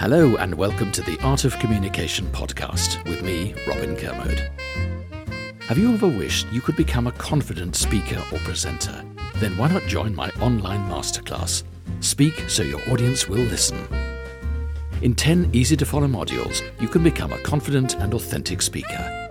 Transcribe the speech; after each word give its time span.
Hello, 0.00 0.36
and 0.36 0.54
welcome 0.54 0.92
to 0.92 1.02
the 1.02 1.18
Art 1.24 1.44
of 1.44 1.58
Communication 1.58 2.24
podcast 2.28 3.04
with 3.08 3.20
me, 3.20 3.52
Robin 3.66 3.96
Kermode. 3.96 4.48
Have 5.62 5.76
you 5.76 5.92
ever 5.92 6.06
wished 6.06 6.46
you 6.52 6.60
could 6.60 6.76
become 6.76 7.08
a 7.08 7.12
confident 7.12 7.74
speaker 7.74 8.22
or 8.32 8.38
presenter? 8.38 9.04
Then 9.38 9.56
why 9.56 9.66
not 9.66 9.82
join 9.88 10.14
my 10.14 10.30
online 10.40 10.88
masterclass? 10.88 11.64
Speak 11.98 12.48
so 12.48 12.62
your 12.62 12.80
audience 12.88 13.28
will 13.28 13.40
listen. 13.40 13.88
In 15.02 15.16
10 15.16 15.50
easy 15.52 15.76
to 15.76 15.84
follow 15.84 16.06
modules, 16.06 16.62
you 16.80 16.86
can 16.86 17.02
become 17.02 17.32
a 17.32 17.38
confident 17.38 17.96
and 17.96 18.14
authentic 18.14 18.62
speaker. 18.62 19.28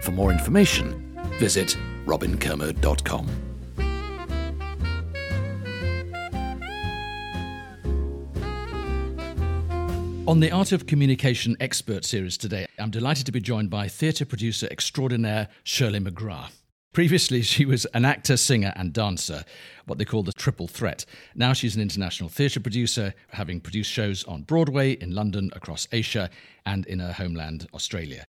For 0.00 0.12
more 0.12 0.32
information, 0.32 1.14
visit 1.38 1.76
robinkermode.com. 2.06 3.47
On 10.28 10.40
the 10.40 10.52
Art 10.52 10.72
of 10.72 10.86
Communication 10.86 11.56
Expert 11.58 12.04
series 12.04 12.36
today, 12.36 12.66
I'm 12.78 12.90
delighted 12.90 13.24
to 13.24 13.32
be 13.32 13.40
joined 13.40 13.70
by 13.70 13.88
theatre 13.88 14.26
producer 14.26 14.68
extraordinaire 14.70 15.48
Shirley 15.64 16.00
McGrath. 16.00 16.52
Previously, 16.92 17.40
she 17.40 17.64
was 17.64 17.86
an 17.94 18.04
actor, 18.04 18.36
singer, 18.36 18.74
and 18.76 18.92
dancer, 18.92 19.42
what 19.86 19.96
they 19.96 20.04
call 20.04 20.22
the 20.22 20.34
triple 20.34 20.68
threat. 20.68 21.06
Now 21.34 21.54
she's 21.54 21.76
an 21.76 21.80
international 21.80 22.28
theatre 22.28 22.60
producer, 22.60 23.14
having 23.28 23.58
produced 23.58 23.90
shows 23.90 24.22
on 24.24 24.42
Broadway, 24.42 24.98
in 25.00 25.14
London, 25.14 25.50
across 25.56 25.88
Asia, 25.92 26.28
and 26.66 26.84
in 26.84 26.98
her 26.98 27.14
homeland, 27.14 27.66
Australia. 27.72 28.26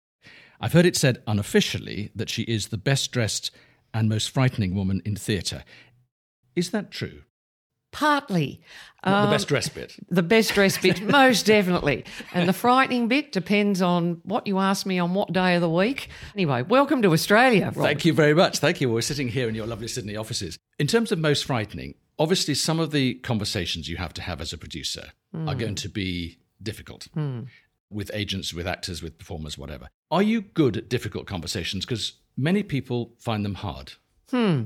I've 0.61 0.75
heard 0.75 0.87
it 0.87 0.95
said 0.95 1.21
unofficially 1.27 2.13
that 2.15 2.31
she 2.31 2.43
is 2.43 2.69
the 2.69 2.79
best 2.79 3.11
dressed 3.11 3.51
and 3.93 4.09
most 4.09 4.31
frightening 4.31 4.73
woman 4.73 5.03
in 5.05 5.17
theatre. 5.17 5.65
Is 6.55 6.71
that 6.71 6.93
true? 6.93 7.23
Partly. 7.99 8.61
Not 9.05 9.23
the 9.23 9.27
um, 9.27 9.31
best 9.31 9.49
dressed 9.49 9.75
bit. 9.75 9.97
The 10.09 10.23
best 10.23 10.55
dressed 10.55 10.83
bit, 10.83 11.03
most 11.03 11.47
definitely. 11.47 12.05
And 12.33 12.49
the 12.49 12.53
frightening 12.53 13.09
bit 13.09 13.33
depends 13.33 13.83
on 13.83 14.21
what 14.23 14.47
you 14.47 14.61
ask 14.61 14.87
me 14.87 15.01
on 15.01 15.15
what 15.15 15.33
day 15.33 15.57
of 15.57 15.63
the 15.63 15.69
week. 15.69 16.09
Anyway, 16.33 16.63
welcome 16.63 17.03
to 17.03 17.13
Australia. 17.13 17.73
Rob. 17.75 17.75
Thank 17.75 18.05
you 18.05 18.13
very 18.13 18.35
much. 18.35 18.61
Thank 18.61 18.81
you. 18.81 18.89
We're 18.89 19.01
sitting 19.01 19.27
here 19.27 19.49
in 19.49 19.57
your 19.57 19.67
lovely 19.67 19.89
Sydney 19.89 20.15
offices. 20.15 20.61
In 20.79 20.87
terms 20.87 21.11
of 21.11 21.19
most 21.19 21.45
frightening, 21.45 21.97
obviously 22.21 22.55
some 22.55 22.79
of 22.79 22.93
the 22.93 23.15
conversations 23.15 23.89
you 23.89 23.97
have 23.97 24.15
to 24.15 24.23
have 24.23 24.41
as 24.41 24.53
a 24.53 24.59
producer 24.59 25.11
are 25.35 25.55
hmm. 25.55 25.59
going 25.59 25.75
to 25.75 25.89
be 25.89 26.39
difficult 26.63 27.09
hmm. 27.15 27.41
with 27.91 28.13
agents, 28.15 28.55
with 28.55 28.69
actors, 28.69 29.03
with 29.03 29.19
performers, 29.19 29.59
whatever. 29.59 29.89
Are 30.13 30.23
you 30.23 30.41
good 30.41 30.77
at 30.77 30.89
difficult 30.89 31.27
conversations? 31.27 31.85
Because 31.85 32.13
many 32.37 32.63
people 32.63 33.17
find 33.19 33.45
them 33.45 33.55
hard. 33.55 33.95
Hmm. 34.31 34.65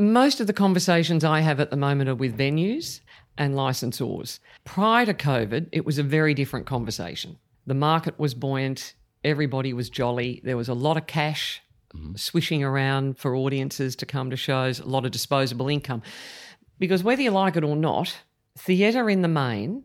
Most 0.00 0.40
of 0.40 0.46
the 0.46 0.54
conversations 0.54 1.24
I 1.24 1.40
have 1.40 1.60
at 1.60 1.70
the 1.70 1.76
moment 1.76 2.08
are 2.08 2.14
with 2.14 2.38
venues 2.38 3.00
and 3.36 3.54
licensors. 3.54 4.38
Prior 4.64 5.04
to 5.04 5.12
COVID, 5.12 5.68
it 5.72 5.84
was 5.84 5.98
a 5.98 6.02
very 6.02 6.32
different 6.32 6.64
conversation. 6.64 7.36
The 7.66 7.74
market 7.74 8.18
was 8.18 8.32
buoyant, 8.32 8.94
everybody 9.24 9.74
was 9.74 9.90
jolly, 9.90 10.40
there 10.42 10.56
was 10.56 10.70
a 10.70 10.74
lot 10.74 10.96
of 10.96 11.06
cash 11.06 11.60
mm-hmm. 11.94 12.14
swishing 12.14 12.64
around 12.64 13.18
for 13.18 13.36
audiences 13.36 13.94
to 13.96 14.06
come 14.06 14.30
to 14.30 14.38
shows, 14.38 14.80
a 14.80 14.86
lot 14.86 15.04
of 15.04 15.10
disposable 15.10 15.68
income. 15.68 16.00
Because 16.78 17.04
whether 17.04 17.20
you 17.20 17.30
like 17.30 17.56
it 17.56 17.62
or 17.62 17.76
not, 17.76 18.20
theatre 18.56 19.10
in 19.10 19.20
the 19.20 19.28
main 19.28 19.84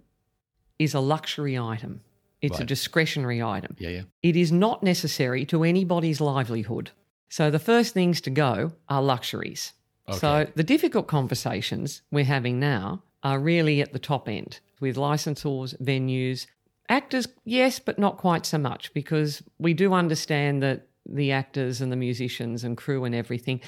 is 0.79 0.93
a 0.93 1.01
luxury 1.01 1.59
item. 1.59 1.99
It's 2.41 2.61
a 2.61 2.63
discretionary 2.63 3.43
item. 3.43 3.75
Yeah, 3.79 3.89
yeah. 3.89 4.01
It 4.23 4.37
is 4.37 4.49
not 4.49 4.81
necessary 4.81 5.45
to 5.47 5.65
anybody's 5.65 6.21
livelihood. 6.21 6.91
So 7.27 7.51
the 7.51 7.59
first 7.59 7.93
things 7.93 8.21
to 8.21 8.29
go 8.29 8.71
are 8.87 9.01
luxuries. 9.01 9.73
So 10.13 10.47
the 10.55 10.63
difficult 10.63 11.07
conversations 11.07 12.01
we're 12.11 12.25
having 12.25 12.59
now 12.59 13.01
are 13.23 13.39
really 13.39 13.81
at 13.81 13.91
the 13.91 13.99
top 13.99 14.29
end 14.29 14.59
with 14.79 14.97
licensors, 14.97 15.75
venues, 15.81 16.45
actors, 16.89 17.27
yes, 17.43 17.79
but 17.79 17.97
not 17.97 18.17
quite 18.17 18.45
so 18.45 18.57
much 18.57 18.93
because 18.93 19.41
we 19.57 19.73
do 19.73 19.93
understand 19.93 20.61
that 20.61 20.87
the 21.07 21.31
actors 21.31 21.81
and 21.81 21.91
the 21.91 21.95
musicians 21.95 22.63
and 22.63 22.77
crew 22.77 23.03
and 23.03 23.15
everything, 23.15 23.61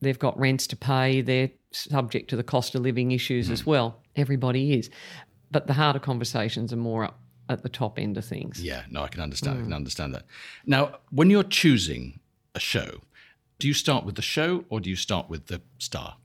they've 0.00 0.18
got 0.18 0.38
rents 0.38 0.66
to 0.68 0.76
pay, 0.76 1.20
they're 1.20 1.50
subject 1.70 2.30
to 2.30 2.36
the 2.36 2.42
cost 2.42 2.74
of 2.74 2.82
living 2.82 3.12
issues 3.12 3.50
as 3.50 3.60
mm-hmm. 3.60 3.70
well. 3.70 4.02
Everybody 4.16 4.74
is. 4.74 4.90
But 5.50 5.66
the 5.66 5.74
harder 5.74 5.98
conversations 5.98 6.72
are 6.72 6.76
more 6.76 7.04
up 7.04 7.20
at 7.48 7.62
the 7.62 7.68
top 7.68 7.98
end 7.98 8.18
of 8.18 8.24
things. 8.24 8.62
Yeah, 8.62 8.82
no, 8.90 9.02
I 9.02 9.08
can 9.08 9.22
understand. 9.22 9.58
I 9.58 9.62
can 9.62 9.70
mm. 9.70 9.76
understand 9.76 10.14
that. 10.14 10.24
Now, 10.66 10.98
when 11.10 11.30
you're 11.30 11.42
choosing 11.42 12.20
a 12.54 12.60
show, 12.60 13.00
do 13.58 13.66
you 13.66 13.74
start 13.74 14.04
with 14.04 14.14
the 14.14 14.22
show 14.22 14.64
or 14.68 14.80
do 14.80 14.88
you 14.88 14.96
start 14.96 15.28
with 15.28 15.46
the 15.46 15.60
star? 15.78 16.16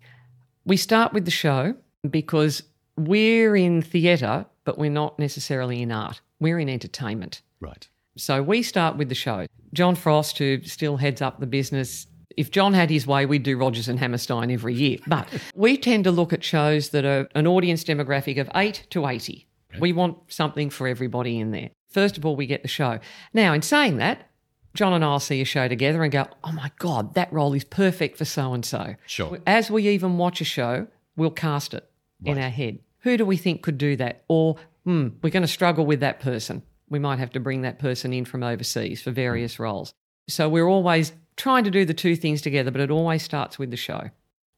We 0.66 0.78
start 0.78 1.14
with 1.14 1.26
the 1.26 1.32
show 1.32 1.76
because 2.10 2.64
we're 2.96 3.56
in 3.56 3.82
theatre, 3.82 4.46
but 4.64 4.78
we're 4.78 4.92
not 4.92 5.18
necessarily 5.20 5.82
in 5.82 5.92
art. 5.92 6.22
We're 6.40 6.60
in 6.60 6.70
entertainment. 6.70 7.42
Right. 7.60 7.88
So 8.16 8.44
we 8.44 8.62
start 8.62 8.98
with 8.98 9.10
the 9.10 9.16
show. 9.16 9.48
John 9.74 9.96
Frost, 9.96 10.38
who 10.38 10.62
still 10.62 10.98
heads 10.98 11.22
up 11.22 11.40
the 11.40 11.48
business, 11.48 12.06
if 12.38 12.52
John 12.52 12.74
had 12.74 12.90
his 12.90 13.08
way, 13.08 13.26
we'd 13.26 13.44
do 13.44 13.58
Rodgers 13.58 13.88
and 13.88 14.00
Hammerstein 14.00 14.52
every 14.52 14.74
year. 14.74 14.98
But 15.08 15.28
we 15.56 15.78
tend 15.78 16.04
to 16.04 16.12
look 16.12 16.34
at 16.34 16.44
shows 16.44 16.90
that 16.90 17.06
are 17.06 17.28
an 17.36 17.48
audience 17.48 17.84
demographic 17.84 18.40
of 18.40 18.50
8 18.56 18.88
to 18.92 19.08
80. 19.08 19.48
We 19.80 19.92
want 19.92 20.18
something 20.28 20.70
for 20.70 20.88
everybody 20.88 21.40
in 21.40 21.50
there. 21.50 21.72
First 21.90 22.18
of 22.18 22.26
all, 22.26 22.36
we 22.36 22.46
get 22.46 22.62
the 22.62 22.68
show. 22.68 23.00
Now, 23.34 23.54
in 23.54 23.64
saying 23.64 23.98
that, 23.98 24.30
John 24.74 24.94
and 24.94 25.06
I'll 25.06 25.20
see 25.20 25.42
a 25.42 25.46
show 25.46 25.68
together 25.68 26.04
and 26.04 26.12
go, 26.12 26.28
oh 26.44 26.52
my 26.52 26.72
God, 26.80 27.14
that 27.14 27.32
role 27.32 27.54
is 27.54 27.64
perfect 27.64 28.18
for 28.18 28.26
so 28.26 28.54
and 28.54 28.66
so. 28.66 28.96
Sure. 29.06 29.38
As 29.46 29.70
we 29.70 29.88
even 29.90 30.18
watch 30.18 30.42
a 30.42 30.46
show, 30.46 30.88
we'll 31.16 31.32
cast 31.32 31.74
it 31.74 31.88
in 32.26 32.40
our 32.40 32.50
head. 32.50 32.80
Who 33.00 33.18
do 33.18 33.26
we 33.26 33.38
think 33.38 33.62
could 33.62 33.78
do 33.78 33.96
that? 33.98 34.24
Or, 34.28 34.56
hmm, 34.86 35.10
we're 35.22 35.30
going 35.30 35.42
to 35.42 35.48
struggle 35.48 35.86
with 35.86 36.00
that 36.00 36.20
person. 36.20 36.64
We 36.90 37.00
might 37.00 37.20
have 37.20 37.32
to 37.32 37.40
bring 37.40 37.62
that 37.62 37.80
person 37.80 38.14
in 38.14 38.26
from 38.26 38.44
overseas 38.44 39.02
for 39.02 39.12
various 39.12 39.56
hmm. 39.56 39.64
roles. 39.64 39.94
So 40.28 40.50
we're 40.50 40.68
always 40.68 41.12
trying 41.36 41.66
to 41.66 41.72
do 41.72 41.86
the 41.86 41.94
two 41.94 42.16
things 42.16 42.42
together, 42.42 42.72
but 42.72 42.82
it 42.82 42.92
always 42.92 43.24
starts 43.24 43.60
with 43.60 43.72
the 43.72 43.78
show. 43.78 44.10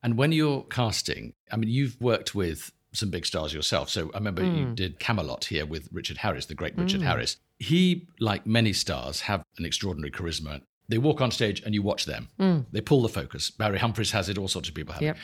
And 0.03 0.17
when 0.17 0.31
you're 0.31 0.63
casting, 0.63 1.33
I 1.51 1.57
mean, 1.57 1.69
you've 1.69 1.99
worked 1.99 2.35
with 2.35 2.71
some 2.93 3.09
big 3.09 3.25
stars 3.25 3.53
yourself. 3.53 3.89
So 3.89 4.11
I 4.13 4.17
remember 4.17 4.43
you 4.43 4.65
hmm. 4.65 4.73
did 4.75 4.99
Camelot 4.99 5.45
here 5.45 5.65
with 5.65 5.89
Richard 5.91 6.17
Harris, 6.17 6.45
the 6.45 6.55
great 6.55 6.77
Richard 6.77 7.01
hmm. 7.01 7.07
Harris. 7.07 7.37
He, 7.59 8.07
like 8.19 8.45
many 8.45 8.73
stars, 8.73 9.21
have 9.21 9.43
an 9.57 9.65
extraordinary 9.65 10.11
charisma. 10.11 10.61
They 10.87 10.97
walk 10.97 11.21
on 11.21 11.31
stage 11.31 11.61
and 11.65 11.73
you 11.73 11.81
watch 11.81 12.05
them. 12.05 12.29
Hmm. 12.37 12.59
They 12.71 12.81
pull 12.81 13.01
the 13.01 13.09
focus. 13.09 13.49
Barry 13.49 13.79
Humphries 13.79 14.11
has 14.11 14.29
it, 14.29 14.37
all 14.37 14.47
sorts 14.47 14.69
of 14.69 14.75
people 14.75 14.93
have 14.93 15.01
Yep. 15.01 15.15
it. 15.15 15.21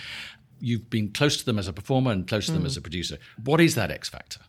You've 0.60 0.90
been 0.90 1.12
close 1.12 1.38
to 1.38 1.46
them 1.46 1.60
as 1.60 1.68
a 1.68 1.74
performer 1.74 2.12
and 2.12 2.28
close 2.28 2.46
to 2.48 2.54
them 2.54 2.62
hmm. 2.62 2.68
as 2.68 2.78
a 2.78 2.82
producer. 2.82 3.18
What 3.44 3.60
is 3.60 3.76
that 3.76 3.92
X 3.92 4.10
factor? 4.10 4.40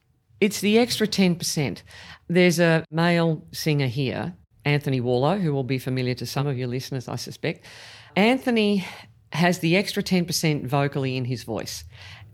It's 0.41 0.60
the 0.60 0.78
extra 0.78 1.06
10%. 1.06 1.82
There's 2.28 2.59
a 2.59 2.84
male 2.91 3.44
singer 3.53 3.87
here, 3.87 4.34
Anthony 4.64 5.00
Warlow, 5.00 5.38
who 5.38 5.53
will 5.53 5.64
be 5.64 5.78
familiar 5.78 6.14
to 6.14 6.26
some 6.26 6.47
of 6.47 6.59
your 6.59 6.69
listeners, 6.69 7.09
I 7.09 7.16
suspect. 7.16 7.64
Anthony 8.16 8.84
has 9.32 9.60
the 9.60 9.76
extra 9.76 10.03
10% 10.03 10.66
vocally 10.66 11.16
in 11.16 11.25
his 11.25 11.44
voice. 11.44 11.84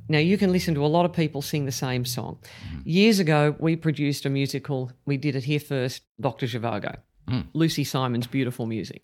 Now, 0.08 0.18
you 0.18 0.38
can 0.38 0.52
listen 0.52 0.74
to 0.74 0.84
a 0.84 0.88
lot 0.88 1.04
of 1.04 1.12
people 1.12 1.42
sing 1.42 1.66
the 1.66 1.72
same 1.72 2.04
song. 2.04 2.38
Mm-hmm. 2.66 2.80
Years 2.84 3.18
ago, 3.18 3.54
we 3.58 3.76
produced 3.76 4.24
a 4.24 4.30
musical. 4.30 4.90
We 5.04 5.16
did 5.16 5.36
it 5.36 5.44
here 5.44 5.60
first, 5.60 6.02
Dr. 6.20 6.46
Zhivago, 6.46 6.96
mm. 7.28 7.46
Lucy 7.52 7.84
Simon's 7.84 8.26
beautiful 8.26 8.66
music. 8.66 9.02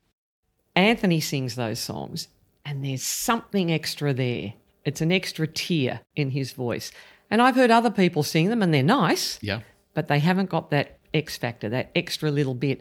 Anthony 0.74 1.20
sings 1.20 1.54
those 1.56 1.78
songs, 1.78 2.28
and 2.64 2.84
there's 2.84 3.02
something 3.02 3.70
extra 3.70 4.12
there. 4.14 4.54
It's 4.84 5.00
an 5.00 5.12
extra 5.12 5.46
tier 5.46 6.00
in 6.16 6.30
his 6.30 6.52
voice. 6.52 6.90
And 7.30 7.40
I've 7.40 7.54
heard 7.54 7.70
other 7.70 7.90
people 7.90 8.22
sing 8.22 8.48
them, 8.48 8.62
and 8.62 8.72
they're 8.72 8.82
nice, 8.82 9.38
Yeah. 9.42 9.60
but 9.94 10.08
they 10.08 10.18
haven't 10.18 10.50
got 10.50 10.70
that 10.70 10.98
X 11.12 11.36
factor, 11.36 11.68
that 11.68 11.90
extra 11.94 12.30
little 12.30 12.54
bit. 12.54 12.80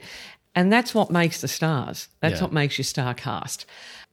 And 0.56 0.72
that's 0.72 0.94
what 0.96 1.12
makes 1.12 1.42
the 1.42 1.48
stars. 1.48 2.08
That's 2.20 2.36
Yeah. 2.36 2.44
what 2.44 2.54
makes 2.54 2.78
your 2.78 2.86
star 2.86 3.14
cast. 3.14 3.66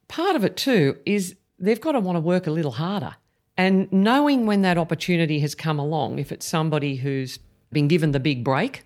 Part 0.09 0.37
of 0.37 0.45
it, 0.45 0.57
too, 0.57 0.99
is 1.07 1.37
they've 1.59 1.81
got 1.81 1.93
to 1.93 2.01
want 2.01 2.17
to 2.17 2.21
work 2.21 2.47
a 2.47 2.51
little 2.51 2.73
harder. 2.73 3.17
And 3.61 3.93
knowing 3.93 4.47
when 4.47 4.63
that 4.63 4.79
opportunity 4.79 5.41
has 5.41 5.55
come 5.55 5.79
along, 5.79 6.19
if 6.19 6.33
it's 6.33 6.47
somebody 6.47 6.97
who's 6.97 7.39
been 7.71 7.89
given 7.89 8.13
the 8.13 8.19
big 8.19 8.43
break, 8.43 8.85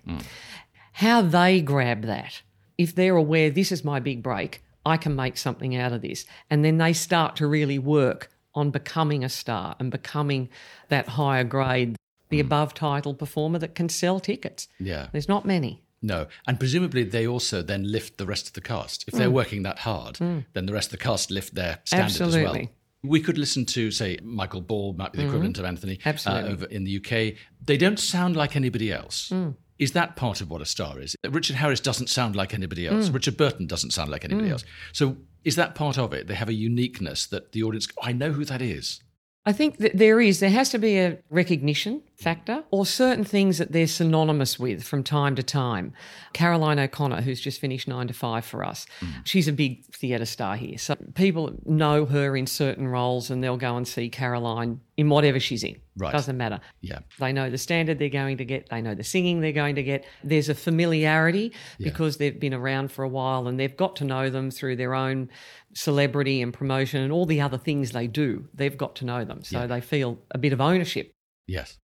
how 0.91 1.21
they 1.21 1.61
grab 1.61 2.01
that. 2.01 2.41
If 2.77 2.93
they're 2.93 3.15
aware 3.15 3.49
this 3.49 3.71
is 3.71 3.85
my 3.85 4.01
big 4.01 4.21
break, 4.21 4.61
I 4.85 4.97
can 4.97 5.15
make 5.15 5.37
something 5.37 5.77
out 5.77 5.93
of 5.93 6.01
this. 6.01 6.25
And 6.49 6.65
then 6.65 6.77
they 6.77 6.91
start 6.91 7.37
to 7.37 7.47
really 7.47 7.79
work 7.79 8.29
on 8.53 8.69
becoming 8.69 9.23
a 9.23 9.29
star 9.29 9.77
and 9.79 9.89
becoming 9.89 10.49
that 10.89 11.07
higher 11.07 11.45
grade, 11.45 11.95
the 12.27 12.39
mm. 12.39 12.45
above 12.45 12.73
title 12.73 13.13
performer 13.13 13.59
that 13.59 13.75
can 13.75 13.87
sell 13.87 14.19
tickets. 14.19 14.67
Yeah. 14.77 15.07
There's 15.13 15.29
not 15.29 15.45
many. 15.45 15.83
No. 16.01 16.27
And 16.47 16.59
presumably 16.59 17.03
they 17.03 17.25
also 17.25 17.61
then 17.61 17.89
lift 17.89 18.17
the 18.17 18.25
rest 18.25 18.47
of 18.47 18.53
the 18.53 18.61
cast. 18.61 19.05
If 19.07 19.13
they're 19.13 19.29
mm. 19.29 19.39
working 19.39 19.63
that 19.63 19.79
hard, 19.79 20.15
mm. 20.15 20.43
then 20.51 20.65
the 20.65 20.73
rest 20.73 20.87
of 20.91 20.99
the 20.99 21.03
cast 21.05 21.31
lift 21.31 21.55
their 21.55 21.79
standard 21.85 22.21
as 22.21 22.35
well. 22.35 22.67
Absolutely. 23.05 23.19
We 23.19 23.21
could 23.21 23.37
listen 23.37 23.65
to, 23.67 23.91
say, 23.91 24.17
Michael 24.23 24.61
Ball, 24.61 24.93
might 24.93 25.11
be 25.11 25.19
the 25.19 25.25
equivalent 25.25 25.57
mm-hmm. 25.57 25.65
of 25.65 25.69
Anthony, 25.69 25.99
uh, 26.05 26.51
over 26.51 26.65
in 26.65 26.83
the 26.83 26.97
UK. 26.97 27.37
They 27.63 27.77
don't 27.77 27.99
sound 27.99 28.35
like 28.35 28.55
anybody 28.55 28.91
else. 28.91 29.29
Mm. 29.29 29.55
Is 29.77 29.91
that 29.91 30.15
part 30.15 30.39
of 30.41 30.49
what 30.49 30.61
a 30.61 30.65
star 30.65 30.99
is? 30.99 31.15
Richard 31.29 31.57
Harris 31.57 31.81
doesn't 31.81 32.07
sound 32.07 32.35
like 32.35 32.53
anybody 32.53 32.87
else. 32.87 33.09
Mm. 33.09 33.13
Richard 33.13 33.37
Burton 33.37 33.67
doesn't 33.67 33.91
sound 33.91 34.09
like 34.09 34.23
anybody 34.23 34.47
mm. 34.47 34.53
else. 34.53 34.63
So 34.93 35.17
is 35.43 35.57
that 35.57 35.75
part 35.75 35.97
of 35.97 36.13
it? 36.13 36.27
They 36.27 36.35
have 36.35 36.49
a 36.49 36.53
uniqueness 36.53 37.27
that 37.27 37.51
the 37.51 37.63
audience, 37.63 37.87
oh, 37.97 38.07
I 38.07 38.13
know 38.13 38.31
who 38.31 38.45
that 38.45 38.61
is. 38.61 39.01
I 39.45 39.53
think 39.53 39.77
that 39.77 39.97
there 39.97 40.19
is, 40.19 40.39
there 40.39 40.49
has 40.49 40.69
to 40.69 40.79
be 40.79 40.97
a 40.97 41.19
recognition 41.29 42.01
factor 42.15 42.63
or 42.71 42.85
certain 42.85 43.23
things 43.23 43.57
that 43.57 43.71
they're 43.71 43.87
synonymous 43.87 44.57
with 44.57 44.83
from 44.83 45.03
time 45.03 45.35
to 45.35 45.43
time. 45.43 45.93
Caroline 46.33 46.79
O'Connor, 46.79 47.21
who's 47.21 47.41
just 47.41 47.59
finished 47.59 47.87
nine 47.87 48.07
to 48.07 48.13
five 48.13 48.45
for 48.45 48.63
us, 48.63 48.85
mm. 49.01 49.25
she's 49.25 49.47
a 49.47 49.53
big 49.53 49.85
theatre 49.93 50.25
star 50.25 50.55
here. 50.55 50.77
So 50.77 50.95
people 51.13 51.59
know 51.65 52.05
her 52.05 52.37
in 52.37 52.47
certain 52.47 52.87
roles 52.87 53.29
and 53.29 53.43
they'll 53.43 53.57
go 53.57 53.75
and 53.75 53.87
see 53.87 54.09
Caroline 54.09 54.79
in 54.97 55.09
whatever 55.09 55.39
she's 55.39 55.63
in. 55.63 55.75
Right. 55.97 56.11
Doesn't 56.11 56.37
matter. 56.37 56.59
Yeah. 56.81 56.99
They 57.19 57.33
know 57.33 57.49
the 57.49 57.57
standard 57.57 57.99
they're 57.99 58.09
going 58.09 58.37
to 58.37 58.45
get, 58.45 58.69
they 58.69 58.81
know 58.81 58.95
the 58.95 59.03
singing 59.03 59.41
they're 59.41 59.51
going 59.51 59.75
to 59.75 59.83
get. 59.83 60.05
There's 60.23 60.49
a 60.49 60.55
familiarity 60.55 61.53
because 61.79 62.17
they've 62.17 62.37
been 62.37 62.53
around 62.53 62.91
for 62.91 63.03
a 63.03 63.09
while 63.09 63.47
and 63.47 63.59
they've 63.59 63.75
got 63.75 63.95
to 63.97 64.05
know 64.05 64.29
them 64.29 64.51
through 64.51 64.77
their 64.77 64.93
own 64.93 65.29
celebrity 65.73 66.41
and 66.41 66.53
promotion 66.53 67.01
and 67.01 67.11
all 67.11 67.25
the 67.25 67.41
other 67.41 67.57
things 67.57 67.91
they 67.91 68.07
do. 68.07 68.47
They've 68.53 68.77
got 68.77 68.95
to 68.97 69.05
know 69.05 69.25
them. 69.25 69.43
So 69.43 69.67
they 69.67 69.81
feel 69.81 70.19
a 70.31 70.37
bit 70.37 70.53
of 70.53 70.61
ownership. 70.61 71.13
Yes. 71.47 71.77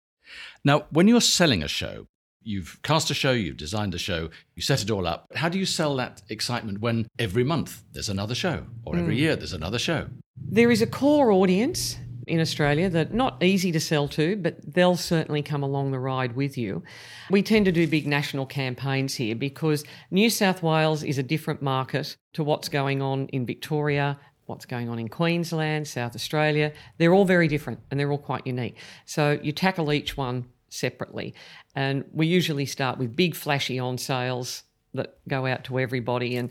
Now, 0.63 0.85
when 0.91 1.07
you're 1.07 1.21
selling 1.21 1.63
a 1.63 1.67
show, 1.67 2.07
you've 2.41 2.79
cast 2.83 3.09
a 3.11 3.13
show, 3.13 3.31
you've 3.31 3.57
designed 3.57 3.93
a 3.93 3.97
show, 3.97 4.29
you 4.55 4.61
set 4.61 4.81
it 4.81 4.89
all 4.89 5.07
up. 5.07 5.27
How 5.35 5.49
do 5.49 5.59
you 5.59 5.65
sell 5.65 5.95
that 5.97 6.21
excitement 6.29 6.79
when 6.79 7.07
every 7.17 7.43
month 7.43 7.83
there's 7.91 8.09
another 8.09 8.35
show 8.35 8.65
or 8.85 8.95
every 8.95 9.15
hmm. 9.15 9.21
year 9.21 9.35
there's 9.35 9.53
another 9.53 9.79
show? 9.79 10.07
There 10.37 10.71
is 10.71 10.81
a 10.81 10.87
core 10.87 11.31
audience 11.31 11.97
in 12.29 12.39
Australia 12.39 12.89
that 12.89 13.13
not 13.13 13.43
easy 13.43 13.71
to 13.71 13.79
sell 13.79 14.07
to, 14.07 14.35
but 14.35 14.57
they'll 14.73 14.95
certainly 14.95 15.41
come 15.41 15.63
along 15.63 15.91
the 15.91 15.99
ride 15.99 16.35
with 16.35 16.57
you. 16.57 16.83
We 17.29 17.41
tend 17.41 17.65
to 17.65 17.71
do 17.71 17.87
big 17.87 18.07
national 18.07 18.45
campaigns 18.45 19.15
here 19.15 19.35
because 19.35 19.83
New 20.11 20.29
South 20.29 20.61
Wales 20.61 21.03
is 21.03 21.17
a 21.17 21.23
different 21.23 21.61
market 21.61 22.15
to 22.33 22.43
what's 22.43 22.69
going 22.69 23.01
on 23.01 23.27
in 23.29 23.45
Victoria, 23.45 24.19
what's 24.49 24.65
going 24.65 24.89
on 24.89 24.99
in 24.99 25.07
Queensland, 25.07 25.87
South 25.87 26.15
Australia. 26.15 26.73
They're 26.97 27.13
all 27.13 27.25
very 27.25 27.47
different 27.47 27.79
and 27.89 27.99
they're 27.99 28.11
all 28.11 28.17
quite 28.17 28.45
unique. 28.45 28.75
So 29.05 29.39
you 29.41 29.51
tackle 29.51 29.93
each 29.93 30.17
one 30.17 30.45
separately. 30.69 31.33
And 31.75 32.05
we 32.11 32.27
usually 32.27 32.65
start 32.65 32.97
with 32.97 33.15
big 33.15 33.35
flashy 33.35 33.79
on 33.79 33.97
sales 33.97 34.63
that 34.93 35.17
go 35.27 35.45
out 35.45 35.63
to 35.65 35.79
everybody 35.79 36.35
and 36.35 36.49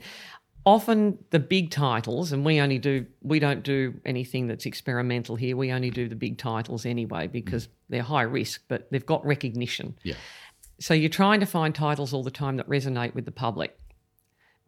often 0.65 1.19
the 1.31 1.39
big 1.39 1.71
titles 1.71 2.31
and 2.31 2.45
we 2.45 2.61
only 2.61 2.79
do 2.79 3.07
we 3.23 3.39
don't 3.39 3.63
do 3.63 3.95
anything 4.05 4.47
that's 4.47 4.67
experimental 4.67 5.35
here 5.35 5.57
we 5.57 5.73
only 5.73 5.91
do 5.91 6.09
the 6.09 6.15
big 6.15 6.37
titles 6.37 6.85
anyway 6.85 7.27
mm. 7.27 7.33
because 7.33 7.69
they're 7.89 8.03
high 8.03 8.23
risk 8.23 8.63
but 8.69 8.87
they've 8.91 9.07
got 9.07 9.25
recognition 9.25 9.97
Yeah. 10.03 10.15
so 10.79 10.95
you're 10.95 11.09
trying 11.09 11.41
to 11.41 11.47
find 11.47 11.75
titles 11.75 12.13
all 12.13 12.23
the 12.23 12.31
time 12.31 12.59
that 12.59 12.69
resonate 12.69 13.15
with 13.15 13.25
the 13.25 13.33
public 13.33 13.79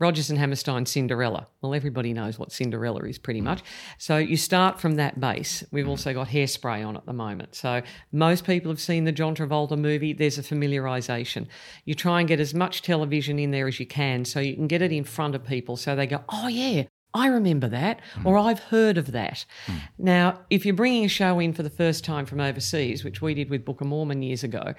Rodgers 0.00 0.30
and 0.30 0.38
Hammerstein 0.38 0.86
Cinderella. 0.86 1.46
Well, 1.60 1.74
everybody 1.74 2.14
knows 2.14 2.38
what 2.38 2.52
Cinderella 2.52 3.02
is 3.02 3.18
pretty 3.18 3.42
much. 3.42 3.62
So 3.98 4.16
you 4.16 4.38
start 4.38 4.80
from 4.80 4.96
that 4.96 5.20
base. 5.20 5.62
We've 5.70 5.84
mm. 5.84 5.90
also 5.90 6.14
got 6.14 6.28
hairspray 6.28 6.86
on 6.86 6.96
at 6.96 7.04
the 7.04 7.12
moment. 7.12 7.54
So 7.54 7.82
most 8.10 8.46
people 8.46 8.70
have 8.70 8.80
seen 8.80 9.04
the 9.04 9.12
John 9.12 9.36
Travolta 9.36 9.78
movie. 9.78 10.14
There's 10.14 10.38
a 10.38 10.42
familiarisation. 10.42 11.46
You 11.84 11.94
try 11.94 12.20
and 12.20 12.28
get 12.28 12.40
as 12.40 12.54
much 12.54 12.80
television 12.80 13.38
in 13.38 13.50
there 13.50 13.68
as 13.68 13.78
you 13.78 13.86
can 13.86 14.24
so 14.24 14.40
you 14.40 14.54
can 14.54 14.66
get 14.66 14.80
it 14.80 14.90
in 14.90 15.04
front 15.04 15.34
of 15.34 15.44
people 15.44 15.76
so 15.76 15.94
they 15.94 16.06
go, 16.06 16.24
oh, 16.30 16.48
yeah. 16.48 16.84
I 17.12 17.26
remember 17.26 17.68
that, 17.68 18.00
mm. 18.14 18.24
or 18.24 18.38
I've 18.38 18.60
heard 18.60 18.96
of 18.96 19.10
that. 19.12 19.44
Mm. 19.66 19.80
Now, 19.98 20.40
if 20.48 20.64
you're 20.64 20.76
bringing 20.76 21.04
a 21.04 21.08
show 21.08 21.40
in 21.40 21.52
for 21.52 21.64
the 21.64 21.70
first 21.70 22.04
time 22.04 22.24
from 22.24 22.40
overseas, 22.40 23.02
which 23.02 23.20
we 23.20 23.34
did 23.34 23.50
with 23.50 23.64
Book 23.64 23.80
of 23.80 23.88
Mormon 23.88 24.22
years 24.22 24.44
ago, 24.44 24.74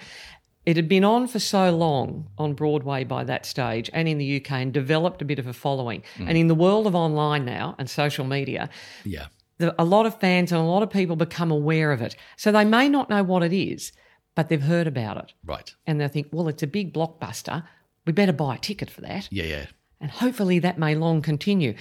it 0.66 0.75
had 0.75 0.88
been 0.88 1.04
on 1.04 1.28
for 1.28 1.40
so 1.40 1.75
long 1.75 2.28
on 2.38 2.54
Broadway 2.54 3.04
by 3.04 3.24
that 3.24 3.46
stage 3.46 3.90
and 3.94 4.08
in 4.08 4.18
the 4.19 4.38
UK 4.38 4.52
and 4.52 4.74
developed 4.74 5.22
a 5.22 5.25
bit 5.25 5.40
of 5.40 5.48
a 5.48 5.54
following. 5.54 6.04
Hmm. 6.18 6.28
And 6.28 6.38
in 6.38 6.48
the 6.48 6.56
world 6.56 6.86
of 6.88 6.96
online 6.96 7.46
now 7.46 7.75
and 7.80 7.90
social 7.90 8.25
media, 8.25 8.69
Yeah. 9.04 9.28
the, 9.58 9.74
a 9.81 9.86
lot 9.86 10.06
of 10.06 10.19
fans 10.19 10.52
and 10.52 10.62
a 10.62 10.63
lot 10.66 10.84
of 10.84 10.90
people 10.90 11.16
become 11.16 11.50
aware 11.52 11.92
of 11.92 12.02
it. 12.02 12.16
So 12.38 12.52
they 12.52 12.66
may 12.66 12.90
not 12.90 13.10
know 13.10 13.24
what 13.24 13.42
it 13.44 13.54
is, 13.54 13.92
but 14.36 14.50
they've 14.50 14.62
heard 14.62 14.88
about 14.88 15.18
it. 15.18 15.34
Right. 15.44 15.74
And 15.88 16.00
they 16.00 16.08
think, 16.08 16.28
well, 16.31 16.48
it's 16.48 16.63
a 16.63 16.68
big 16.68 16.94
blockbuster. 16.94 17.63
We 18.06 18.13
better 18.13 18.34
buy 18.34 18.56
a 18.56 18.60
ticket 18.60 18.90
for 18.90 19.02
that. 19.02 19.28
Yeah, 19.31 19.44
yeah. 19.46 19.66
And 20.00 20.10
hopefully 20.12 20.60
that 20.60 20.78
may 20.80 20.96
long 20.96 21.22
continue. 21.22 21.75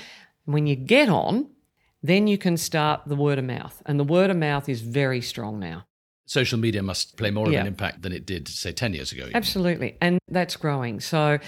When 0.47 0.67
you 0.67 0.75
get 0.77 1.09
on, 1.09 1.51
then 2.03 2.27
you 2.27 2.39
can 2.39 2.57
start 2.57 3.03
the 3.07 3.15
word 3.15 3.39
of 3.39 3.45
mouth. 3.45 3.83
And 3.87 4.01
the 4.01 4.05
word 4.05 4.31
of 4.31 4.37
mouth 4.37 4.69
is 4.69 4.81
very 4.81 5.21
strong 5.21 5.59
now. 5.61 5.85
Social 6.31 6.61
media 6.61 6.81
must 6.81 7.17
play 7.17 7.33
more 7.33 7.47
of 7.49 7.53
Yeah. 7.53 7.63
an 7.63 7.67
impact 7.67 8.03
than 8.03 8.13
it 8.13 8.25
did, 8.25 8.47
say, 8.47 8.71
10 8.71 8.95
years 8.95 9.11
ago. 9.11 9.23
even. 9.25 9.35
Absolutely. 9.35 9.97
And 10.01 10.21
that's 10.29 10.55
growing. 10.55 11.01
So 11.01 11.41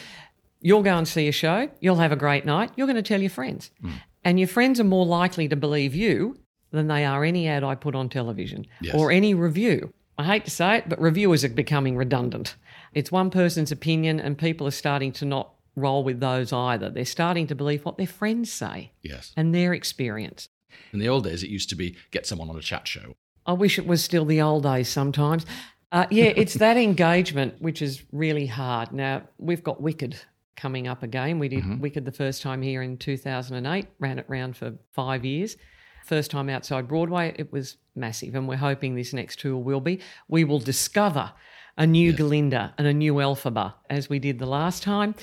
you'll 0.60 0.82
go 0.82 0.96
and 0.98 1.06
see 1.06 1.28
a 1.28 1.32
show, 1.32 1.70
you'll 1.80 1.98
have 1.98 2.10
a 2.10 2.16
great 2.16 2.44
night, 2.44 2.72
you're 2.74 2.88
going 2.88 2.96
to 2.96 3.02
tell 3.02 3.20
your 3.20 3.30
friends. 3.30 3.70
Hmm. 3.80 3.90
And 4.24 4.40
your 4.40 4.48
friends 4.48 4.80
are 4.80 4.84
more 4.84 5.06
likely 5.06 5.46
to 5.46 5.54
believe 5.54 5.94
you 5.94 6.36
than 6.72 6.88
they 6.88 7.04
are 7.04 7.22
any 7.22 7.46
ad 7.46 7.62
I 7.62 7.76
put 7.76 7.94
on 7.94 8.08
television 8.08 8.66
Yes. 8.80 8.96
or 8.96 9.12
any 9.12 9.34
review. 9.34 9.92
I 10.18 10.24
hate 10.24 10.44
to 10.46 10.50
say 10.50 10.78
it, 10.78 10.88
but 10.88 11.00
reviewers 11.00 11.44
are 11.44 11.48
becoming 11.48 11.96
redundant. 11.96 12.56
It's 12.92 13.12
one 13.12 13.30
person's 13.30 13.70
opinion, 13.70 14.18
and 14.18 14.36
people 14.36 14.66
are 14.66 14.72
starting 14.72 15.12
to 15.12 15.24
not 15.24 15.54
roll 15.76 16.02
with 16.02 16.18
those 16.18 16.52
either. 16.52 16.90
They're 16.90 17.04
starting 17.04 17.46
to 17.46 17.54
believe 17.54 17.84
what 17.84 17.98
their 17.98 18.06
friends 18.08 18.52
say 18.52 18.90
Yes. 19.02 19.32
and 19.36 19.54
their 19.54 19.72
experience. 19.74 20.48
In 20.92 20.98
the 20.98 21.08
old 21.08 21.22
days, 21.22 21.44
it 21.44 21.50
used 21.50 21.68
to 21.70 21.76
be 21.76 21.94
get 22.10 22.26
someone 22.26 22.50
on 22.50 22.56
a 22.56 22.60
chat 22.62 22.88
show. 22.88 23.14
I 23.46 23.52
wish 23.52 23.78
it 23.78 23.86
was 23.86 24.02
still 24.02 24.24
the 24.24 24.40
old 24.40 24.62
days 24.62 24.88
sometimes. 24.88 25.46
Uh, 25.90 26.06
yeah, 26.10 26.24
it's 26.36 26.54
that 26.54 26.76
engagement 26.76 27.60
which 27.60 27.82
is 27.82 28.02
really 28.12 28.46
hard. 28.46 28.92
Now, 28.92 29.22
we've 29.38 29.62
got 29.62 29.80
Wicked 29.80 30.16
coming 30.56 30.86
up 30.86 31.02
again. 31.02 31.38
We 31.38 31.48
did 31.48 31.80
Wicked 31.80 32.04
the 32.04 32.12
first 32.12 32.42
time 32.42 32.62
here 32.62 32.82
in 32.82 32.96
2008, 32.96 33.86
ran 33.98 34.18
it 34.18 34.26
round 34.28 34.56
for 34.56 34.74
five 34.92 35.24
years. 35.24 35.56
First 36.04 36.30
time 36.30 36.48
outside 36.48 36.88
Broadway, 36.88 37.34
it 37.36 37.52
was 37.52 37.76
massive, 37.94 38.34
and 38.34 38.48
we're 38.48 38.56
hoping 38.56 38.94
this 38.94 39.12
next 39.12 39.40
tour 39.40 39.56
will 39.56 39.80
be. 39.80 40.00
We 40.28 40.44
will 40.44 40.58
discover 40.58 41.32
a 41.78 41.86
new 41.86 42.12
Galinda 42.12 42.74
and 42.76 42.86
a 42.86 42.92
new 42.92 43.14
Elphaba 43.14 43.74
as 43.88 44.08
we 44.08 44.18
did 44.18 44.38
the 44.38 44.46
last 44.46 44.82
time. 44.82 45.14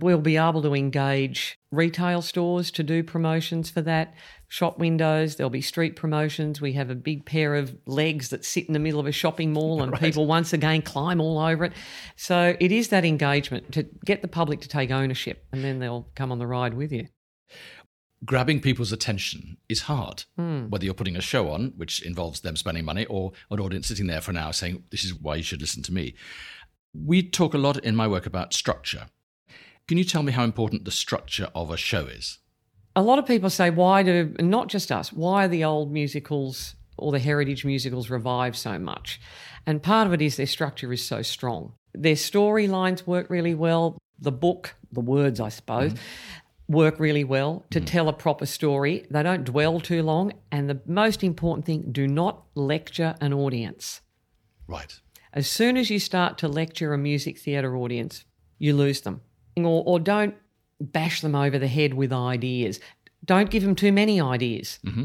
We'll 0.00 0.20
be 0.20 0.36
able 0.36 0.62
to 0.62 0.74
engage 0.76 1.58
retail 1.72 2.22
stores 2.22 2.70
to 2.72 2.84
do 2.84 3.02
promotions 3.02 3.68
for 3.68 3.80
that, 3.82 4.14
shop 4.46 4.78
windows. 4.78 5.34
There'll 5.36 5.50
be 5.50 5.60
street 5.60 5.96
promotions. 5.96 6.60
We 6.60 6.74
have 6.74 6.88
a 6.88 6.94
big 6.94 7.26
pair 7.26 7.56
of 7.56 7.76
legs 7.84 8.28
that 8.28 8.44
sit 8.44 8.66
in 8.66 8.74
the 8.74 8.78
middle 8.78 9.00
of 9.00 9.06
a 9.06 9.12
shopping 9.12 9.52
mall, 9.52 9.82
and 9.82 9.92
people 9.94 10.26
once 10.26 10.52
again 10.52 10.82
climb 10.82 11.20
all 11.20 11.38
over 11.38 11.64
it. 11.64 11.72
So 12.14 12.56
it 12.60 12.70
is 12.70 12.88
that 12.88 13.04
engagement 13.04 13.72
to 13.72 13.86
get 14.04 14.22
the 14.22 14.28
public 14.28 14.60
to 14.60 14.68
take 14.68 14.90
ownership, 14.92 15.44
and 15.52 15.64
then 15.64 15.80
they'll 15.80 16.08
come 16.14 16.30
on 16.30 16.38
the 16.38 16.46
ride 16.46 16.74
with 16.74 16.92
you. 16.92 17.08
Grabbing 18.24 18.60
people's 18.60 18.90
attention 18.92 19.58
is 19.68 19.82
hard, 19.82 20.24
Hmm. 20.36 20.68
whether 20.70 20.84
you're 20.84 20.94
putting 20.94 21.16
a 21.16 21.20
show 21.20 21.50
on, 21.50 21.72
which 21.76 22.02
involves 22.02 22.40
them 22.40 22.56
spending 22.56 22.84
money, 22.84 23.04
or 23.06 23.32
an 23.50 23.60
audience 23.60 23.86
sitting 23.88 24.06
there 24.08 24.20
for 24.20 24.30
an 24.32 24.36
hour 24.36 24.52
saying, 24.52 24.84
This 24.90 25.04
is 25.04 25.14
why 25.14 25.36
you 25.36 25.42
should 25.44 25.60
listen 25.60 25.82
to 25.84 25.92
me. 25.92 26.14
We 26.92 27.22
talk 27.22 27.54
a 27.54 27.58
lot 27.58 27.76
in 27.84 27.94
my 27.94 28.08
work 28.08 28.26
about 28.26 28.54
structure. 28.54 29.06
Can 29.88 29.96
you 29.96 30.04
tell 30.04 30.22
me 30.22 30.32
how 30.32 30.44
important 30.44 30.84
the 30.84 30.90
structure 30.90 31.48
of 31.54 31.70
a 31.70 31.78
show 31.78 32.04
is? 32.04 32.38
A 32.94 33.02
lot 33.02 33.18
of 33.18 33.26
people 33.26 33.48
say, 33.48 33.70
why 33.70 34.02
do, 34.02 34.34
not 34.38 34.68
just 34.68 34.92
us, 34.92 35.12
why 35.12 35.46
are 35.46 35.48
the 35.48 35.64
old 35.64 35.90
musicals 35.90 36.74
or 36.98 37.10
the 37.10 37.18
heritage 37.18 37.64
musicals 37.64 38.10
revive 38.10 38.54
so 38.54 38.78
much? 38.78 39.18
And 39.66 39.82
part 39.82 40.06
of 40.06 40.12
it 40.12 40.20
is 40.20 40.36
their 40.36 40.46
structure 40.46 40.92
is 40.92 41.04
so 41.04 41.22
strong. 41.22 41.72
Their 41.94 42.16
storylines 42.16 43.06
work 43.06 43.30
really 43.30 43.54
well. 43.54 43.96
The 44.18 44.32
book, 44.32 44.74
the 44.92 45.00
words, 45.00 45.40
I 45.40 45.48
suppose, 45.48 45.94
mm-hmm. 45.94 46.72
work 46.74 47.00
really 47.00 47.24
well 47.24 47.64
to 47.70 47.78
mm-hmm. 47.78 47.86
tell 47.86 48.08
a 48.08 48.12
proper 48.12 48.44
story. 48.44 49.06
They 49.10 49.22
don't 49.22 49.44
dwell 49.44 49.80
too 49.80 50.02
long. 50.02 50.34
And 50.52 50.68
the 50.68 50.80
most 50.84 51.24
important 51.24 51.64
thing, 51.64 51.92
do 51.92 52.06
not 52.06 52.44
lecture 52.54 53.14
an 53.22 53.32
audience. 53.32 54.02
Right. 54.66 55.00
As 55.32 55.48
soon 55.48 55.78
as 55.78 55.88
you 55.88 55.98
start 55.98 56.36
to 56.38 56.48
lecture 56.48 56.92
a 56.92 56.98
music 56.98 57.38
theatre 57.38 57.74
audience, 57.76 58.24
you 58.58 58.74
lose 58.74 59.00
them. 59.00 59.22
Or, 59.66 59.82
or 59.84 60.00
don't 60.00 60.34
bash 60.80 61.20
them 61.20 61.34
over 61.34 61.58
the 61.58 61.68
head 61.68 61.94
with 61.94 62.12
ideas. 62.12 62.80
Don't 63.24 63.50
give 63.50 63.62
them 63.62 63.74
too 63.74 63.92
many 63.92 64.20
ideas. 64.20 64.78
Mm-hmm. 64.84 65.04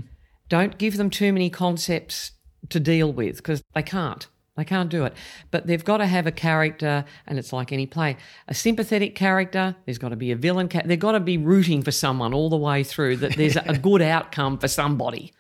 Don't 0.50 0.78
give 0.78 0.98
them 0.98 1.10
too 1.10 1.34
many 1.34 1.50
concepts 1.50 2.32
to 2.70 2.80
deal 2.80 3.12
with 3.12 3.38
because 3.38 3.64
they 3.74 3.84
can't. 3.84 4.28
They 4.56 4.66
can't 4.66 4.90
do 4.90 5.04
it. 5.06 5.16
But 5.50 5.66
they've 5.66 5.84
got 5.84 5.98
to 5.98 6.06
have 6.06 6.28
a 6.28 6.32
character, 6.32 7.06
and 7.26 7.40
it's 7.40 7.52
like 7.52 7.72
any 7.72 7.88
play 7.88 8.18
a 8.48 8.54
sympathetic 8.54 9.16
character. 9.16 9.76
There's 9.86 9.98
got 9.98 10.10
to 10.10 10.16
be 10.16 10.32
a 10.32 10.36
villain. 10.36 10.70
Ca- 10.70 10.84
they've 10.86 11.00
got 11.00 11.14
to 11.14 11.20
be 11.20 11.38
rooting 11.38 11.82
for 11.82 11.92
someone 11.92 12.34
all 12.36 12.50
the 12.50 12.58
way 12.58 12.84
through, 12.84 13.18
that 13.18 13.36
there's 13.36 13.56
a 13.56 13.78
good 13.78 14.02
outcome 14.16 14.60
for 14.60 14.68
somebody 14.68 15.34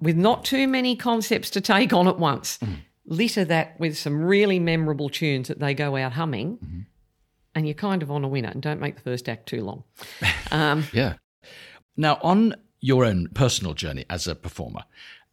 with 0.00 0.16
not 0.16 0.44
too 0.44 0.68
many 0.68 0.96
concepts 0.96 1.50
to 1.50 1.60
take 1.60 1.92
on 1.92 2.08
at 2.08 2.18
once. 2.18 2.58
Mm. 2.58 2.76
Litter 3.06 3.44
that 3.44 3.78
with 3.80 3.98
some 3.98 4.22
really 4.22 4.58
memorable 4.58 5.08
tunes 5.08 5.48
that 5.48 5.58
they 5.58 5.74
go 5.74 5.96
out 5.96 6.12
humming, 6.12 6.58
mm-hmm. 6.58 6.80
And 7.54 7.66
you're 7.66 7.74
kind 7.74 8.02
of 8.02 8.10
on 8.10 8.24
a 8.24 8.28
winner. 8.28 8.48
And 8.48 8.62
don't 8.62 8.80
make 8.80 8.96
the 8.96 9.02
first 9.02 9.28
act 9.28 9.46
too 9.46 9.62
long. 9.62 9.84
Um, 10.50 10.84
Yeah. 10.92 11.14
Now, 11.96 12.18
on 12.22 12.54
your 12.80 13.04
own 13.06 13.28
personal 13.32 13.72
journey 13.72 14.04
as 14.10 14.26
a 14.26 14.34
performer, 14.34 14.84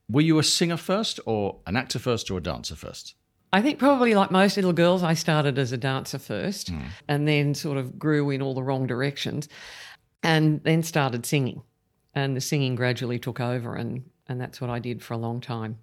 were 0.10 0.22
you 0.22 0.40
a 0.40 0.44
singer 0.44 0.78
first, 0.78 1.20
or 1.26 1.60
an 1.68 1.76
actor 1.76 2.00
first, 2.00 2.32
or 2.32 2.38
a 2.38 2.42
dancer 2.42 2.76
first? 2.76 3.16
I 3.52 3.62
think 3.62 3.80
probably 3.80 4.14
like 4.14 4.32
most 4.32 4.56
little 4.56 4.74
girls, 4.74 5.04
I 5.04 5.14
started 5.14 5.58
as 5.58 5.72
a 5.72 5.78
dancer 5.78 6.20
first 6.20 6.72
and 7.08 7.28
then 7.28 7.56
sort 7.56 7.78
of 7.78 7.98
grew 7.98 8.30
in 8.30 8.42
all 8.42 8.54
the 8.54 8.62
wrong 8.62 8.86
directions 8.86 9.50
and 10.22 10.62
then 10.64 10.84
started 10.84 11.26
singing. 11.26 11.64
And 12.14 12.36
the 12.38 12.42
singing 12.42 12.76
gradually 12.76 13.18
took 13.20 13.40
over, 13.40 13.76
and, 13.76 14.04
and 14.28 14.40
that's 14.40 14.62
what 14.62 14.70
I 14.70 14.80
did 14.80 15.02
for 15.02 15.14
a 15.16 15.18
long 15.18 15.42
time. 15.42 15.80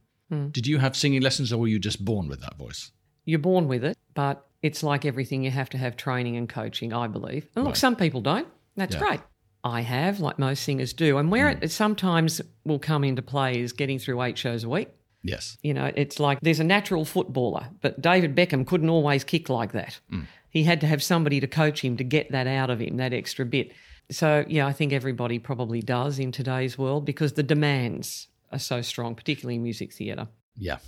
Did 0.51 0.67
you 0.67 0.79
have 0.79 0.97
singing 0.97 1.23
lessons, 1.23 1.53
or 1.53 1.59
were 1.59 1.69
you 1.69 1.79
just 1.79 2.05
born 2.05 2.29
with 2.29 2.41
that 2.41 2.57
voice? 2.57 2.91
You're 3.25 3.39
born 3.39 3.69
with 3.69 3.85
it, 3.85 3.97
but 4.15 4.46
it's 4.63 4.83
like 4.83 5.05
everything, 5.05 5.45
you 5.45 5.51
have 5.51 5.69
to 5.71 5.79
have 5.79 5.97
training 5.97 6.37
and 6.37 6.49
coaching, 6.49 6.93
I 6.93 7.07
believe. 7.07 7.47
And 7.55 7.65
look, 7.65 7.77
some 7.77 7.97
people 7.97 8.21
don't. 8.21 8.49
That's 8.77 8.95
Yeah. 8.95 9.01
great. 9.01 9.21
I 9.65 9.81
have, 9.81 10.21
like 10.21 10.39
most 10.39 10.63
singers 10.63 10.93
do. 10.93 11.19
And 11.19 11.31
where 11.31 11.53
mm. 11.53 11.63
it 11.63 11.73
sometimes 11.73 12.41
will 12.65 12.79
come 12.79 13.03
into 13.03 13.23
play 13.23 13.61
is 13.61 13.73
getting 13.73 13.99
through 13.99 14.23
eight 14.23 14.39
shows 14.39 14.63
a 14.65 14.69
week. 14.69 14.89
Yes. 15.23 15.59
You 15.63 15.75
know, 15.75 15.91
it's 15.97 16.21
like 16.21 16.39
there's 16.41 16.61
a 16.61 16.65
natural 16.65 17.05
footballer, 17.05 17.69
but 17.81 18.01
David 18.01 18.37
Beckham 18.37 18.67
couldn't 18.67 18.89
always 18.89 19.25
kick 19.25 19.49
like 19.49 19.73
that. 19.73 19.99
Mm. 20.13 20.27
He 20.51 20.63
had 20.63 20.81
to 20.83 20.87
have 20.87 21.03
somebody 21.03 21.41
to 21.41 21.49
coach 21.49 21.85
him 21.85 21.97
to 21.97 22.05
get 22.05 22.31
that 22.31 22.47
out 22.47 22.71
of 22.71 22.81
him, 22.81 22.97
that 22.99 23.13
extra 23.13 23.45
bit. 23.45 23.73
So, 24.11 24.45
yeah, 24.47 24.67
I 24.67 24.73
think 24.73 24.93
everybody 24.93 25.41
probably 25.41 25.83
does 25.83 26.21
in 26.21 26.31
today's 26.31 26.79
world 26.79 27.05
because 27.05 27.33
the 27.33 27.43
demands 27.43 28.29
are 28.53 28.59
so 28.61 28.83
strong, 28.83 29.17
particularly 29.17 29.57
in 29.57 29.65
music 29.65 29.93
theatre. 29.93 30.29
Yeah. 30.57 30.79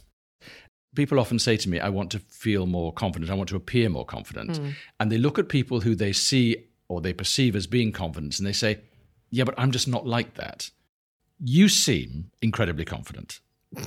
People 0.94 1.20
often 1.20 1.38
say 1.38 1.56
to 1.56 1.68
me, 1.68 1.78
I 1.78 1.90
want 1.90 2.10
to 2.12 2.18
feel 2.18 2.66
more 2.66 2.92
confident. 2.92 3.30
I 3.30 3.34
want 3.34 3.48
to 3.50 3.56
appear 3.56 3.88
more 3.88 4.04
confident. 4.04 4.52
Mm. 4.52 4.74
And 4.98 5.12
they 5.12 5.18
look 5.18 5.38
at 5.38 5.48
people 5.48 5.80
who 5.80 5.94
they 5.94 6.12
see 6.12 6.56
or 6.88 7.00
they 7.00 7.12
perceive 7.12 7.54
as 7.54 7.66
being 7.66 7.92
confident 7.92 8.38
and 8.38 8.46
they 8.46 8.52
say, 8.52 8.80
Yeah, 9.30 9.44
but 9.44 9.54
I'm 9.58 9.70
just 9.70 9.86
not 9.86 10.06
like 10.06 10.34
that. 10.34 10.70
You 11.38 11.68
seem 11.68 12.30
incredibly 12.42 12.84
confident. 12.84 13.40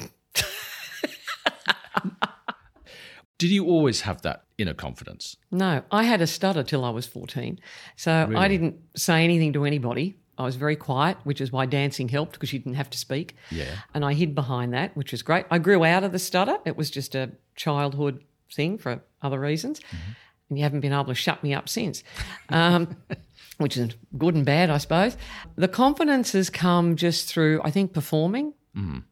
Did 3.37 3.49
you 3.49 3.65
always 3.65 4.01
have 4.01 4.21
that 4.21 4.43
inner 4.59 4.75
confidence? 4.75 5.35
No, 5.49 5.81
I 5.89 6.03
had 6.03 6.21
a 6.21 6.27
stutter 6.27 6.61
till 6.61 6.85
I 6.85 6.91
was 6.91 7.07
14. 7.07 7.59
So 7.95 8.31
I 8.35 8.47
didn't 8.47 8.75
say 8.95 9.23
anything 9.23 9.51
to 9.53 9.65
anybody. 9.65 10.15
I 10.41 10.45
was 10.45 10.55
very 10.55 10.75
quiet, 10.75 11.17
which 11.23 11.39
is 11.39 11.51
why 11.51 11.65
dancing 11.65 12.09
helped 12.09 12.33
because 12.33 12.51
you 12.51 12.59
didn't 12.59 12.75
have 12.75 12.89
to 12.89 12.97
speak. 12.97 13.35
Yeah. 13.51 13.65
And 13.93 14.03
I 14.03 14.13
hid 14.13 14.35
behind 14.35 14.73
that, 14.73 14.95
which 14.97 15.11
was 15.11 15.21
great. 15.21 15.45
I 15.51 15.57
grew 15.59 15.83
out 15.85 16.03
of 16.03 16.11
the 16.11 16.19
stutter. 16.19 16.57
It 16.65 16.75
was 16.75 16.89
just 16.89 17.15
a 17.15 17.31
childhood 17.55 18.23
thing 18.51 18.77
for 18.77 19.01
other 19.21 19.39
reasons. 19.39 19.79
Mm-hmm. 19.79 20.11
And 20.49 20.57
you 20.57 20.63
haven't 20.63 20.81
been 20.81 20.91
able 20.93 21.05
to 21.05 21.15
shut 21.15 21.41
me 21.43 21.53
up 21.53 21.69
since, 21.69 22.03
um, 22.49 22.97
which 23.57 23.77
is 23.77 23.95
good 24.17 24.35
and 24.35 24.45
bad, 24.45 24.69
I 24.69 24.79
suppose. 24.79 25.15
The 25.55 25.67
confidence 25.69 26.33
has 26.33 26.49
come 26.49 26.95
just 26.97 27.27
through, 27.29 27.61
I 27.63 27.71
think, 27.71 27.93
performing 27.93 28.53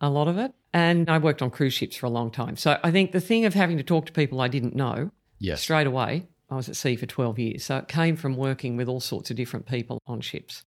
a 0.01 0.09
lot 0.09 0.27
of 0.27 0.38
it. 0.38 0.53
And 0.74 1.09
I 1.09 1.17
worked 1.17 1.41
on 1.41 1.50
cruise 1.51 1.74
ships 1.74 1.95
for 1.95 2.05
a 2.05 2.09
long 2.09 2.31
time. 2.31 2.55
So 2.55 2.79
I 2.83 2.91
think 2.91 3.12
the 3.12 3.19
thing 3.21 3.45
of 3.45 3.53
having 3.53 3.77
to 3.77 3.83
talk 3.83 4.05
to 4.07 4.12
people 4.12 4.39
I 4.41 4.48
didn't 4.48 4.75
know 4.75 5.12
Yes. 5.39 5.62
straight 5.62 5.88
away. 5.88 6.27
I 6.50 6.55
was 6.55 6.67
at 6.69 6.75
sea 6.75 6.95
for 6.95 7.05
12 7.05 7.39
years. 7.39 7.63
So 7.65 7.77
it 7.77 7.88
came 7.88 8.15
from 8.15 8.36
working 8.36 8.75
with 8.77 8.88
all 8.88 9.00
sorts 9.00 9.29
of 9.31 9.38
different 9.38 9.65
people 9.67 10.01
on 10.07 10.21
ships. 10.21 10.63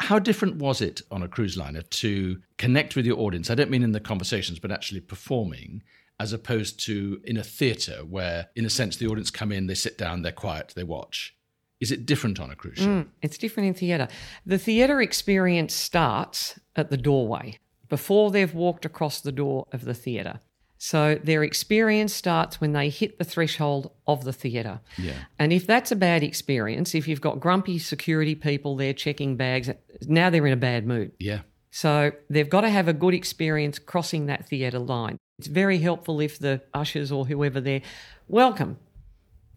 How 0.00 0.18
different 0.18 0.56
was 0.56 0.80
it 0.80 1.02
on 1.10 1.22
a 1.22 1.28
cruise 1.28 1.56
liner 1.56 1.82
to 1.82 2.40
connect 2.56 2.96
with 2.96 3.04
your 3.04 3.18
audience? 3.18 3.50
I 3.50 3.54
don't 3.54 3.70
mean 3.70 3.82
in 3.82 3.92
the 3.92 4.00
conversations, 4.00 4.58
but 4.58 4.70
actually 4.70 5.00
performing, 5.00 5.82
as 6.20 6.32
opposed 6.32 6.80
to 6.86 7.20
in 7.24 7.36
a 7.36 7.42
theatre 7.42 8.04
where, 8.04 8.48
in 8.56 8.64
a 8.64 8.70
sense, 8.70 8.96
the 8.96 9.06
audience 9.06 9.30
come 9.30 9.52
in, 9.52 9.66
they 9.66 9.74
sit 9.74 9.98
down, 9.98 10.22
they're 10.22 10.32
quiet, 10.32 10.72
they 10.74 10.84
watch. 10.84 11.34
Is 11.80 11.92
it 11.92 12.06
different 12.06 12.40
on 12.40 12.50
a 12.50 12.56
cruise 12.56 12.78
ship? 12.78 12.86
Mm, 12.86 13.06
it's 13.22 13.38
different 13.38 13.68
in 13.68 13.74
theatre. 13.74 14.08
The 14.44 14.58
theatre 14.58 15.00
experience 15.00 15.74
starts 15.74 16.58
at 16.74 16.90
the 16.90 16.96
doorway 16.96 17.58
before 17.88 18.30
they've 18.30 18.54
walked 18.54 18.84
across 18.84 19.20
the 19.20 19.32
door 19.32 19.66
of 19.72 19.84
the 19.84 19.94
theatre. 19.94 20.40
So 20.78 21.16
their 21.22 21.42
experience 21.42 22.14
starts 22.14 22.60
when 22.60 22.72
they 22.72 22.88
hit 22.88 23.18
the 23.18 23.24
threshold 23.24 23.90
of 24.06 24.24
the 24.24 24.32
theatre. 24.32 24.80
Yeah. 24.96 25.14
And 25.38 25.52
if 25.52 25.66
that's 25.66 25.90
a 25.90 25.96
bad 25.96 26.22
experience, 26.22 26.94
if 26.94 27.08
you've 27.08 27.20
got 27.20 27.40
grumpy 27.40 27.78
security 27.78 28.36
people 28.36 28.76
there 28.76 28.92
checking 28.92 29.36
bags, 29.36 29.70
now 30.06 30.30
they're 30.30 30.46
in 30.46 30.52
a 30.52 30.56
bad 30.56 30.86
mood. 30.86 31.12
Yeah. 31.18 31.40
So 31.70 32.12
they've 32.30 32.48
got 32.48 32.62
to 32.62 32.70
have 32.70 32.88
a 32.88 32.92
good 32.92 33.12
experience 33.12 33.78
crossing 33.78 34.26
that 34.26 34.48
theatre 34.48 34.78
line. 34.78 35.18
It's 35.38 35.48
very 35.48 35.78
helpful 35.78 36.20
if 36.20 36.38
the 36.38 36.62
ushers 36.72 37.12
or 37.12 37.26
whoever 37.26 37.60
they're 37.60 37.82
welcome. 38.28 38.78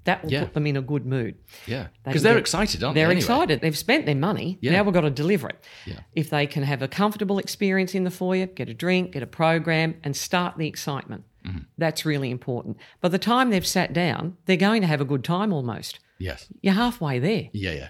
That 0.06 0.24
will 0.24 0.32
Yeah. 0.32 0.44
put 0.46 0.54
them 0.56 0.66
in 0.68 0.78
a 0.78 0.82
good 0.82 1.06
mood. 1.06 1.36
Yeah. 1.68 1.88
Because 2.04 2.24
they're 2.24 2.38
excited, 2.38 2.84
aren't 2.84 2.96
They're 2.96 3.06
they? 3.08 3.12
anyway? 3.12 3.20
excited. 3.24 3.62
They've 3.62 3.78
spent 3.78 4.06
their 4.08 4.16
money. 4.16 4.58
Yeah. 4.62 4.72
Now 4.72 4.84
we've 4.84 4.94
got 4.94 5.02
to 5.02 5.10
deliver 5.12 5.50
it. 5.50 5.64
Yeah. 5.86 6.00
If 6.16 6.30
they 6.30 6.48
can 6.48 6.64
have 6.64 6.82
a 6.82 6.88
comfortable 6.88 7.38
experience 7.38 7.94
in 7.94 8.04
the 8.04 8.12
foyer, 8.12 8.48
get 8.48 8.68
a 8.70 8.74
drink, 8.74 9.12
get 9.12 9.22
a 9.24 9.28
program, 9.28 9.96
and 10.04 10.16
start 10.16 10.58
the 10.58 10.68
excitement, 10.68 11.24
Mm-hmm. 11.46 11.60
that's 11.78 12.06
really 12.06 12.30
important. 12.30 12.78
By 13.00 13.10
the 13.10 13.18
time 13.18 13.50
they've 13.50 13.66
sat 13.66 13.94
down, 13.94 14.38
they're 14.46 14.58
going 14.58 14.82
to 14.82 14.88
have 14.88 15.02
a 15.02 15.06
good 15.06 15.24
time 15.24 15.52
almost. 15.52 16.00
Yes. 16.20 16.48
You're 16.62 16.76
halfway 16.76 17.18
there. 17.18 17.50
Yeah, 17.52 17.72
yeah. 17.72 17.88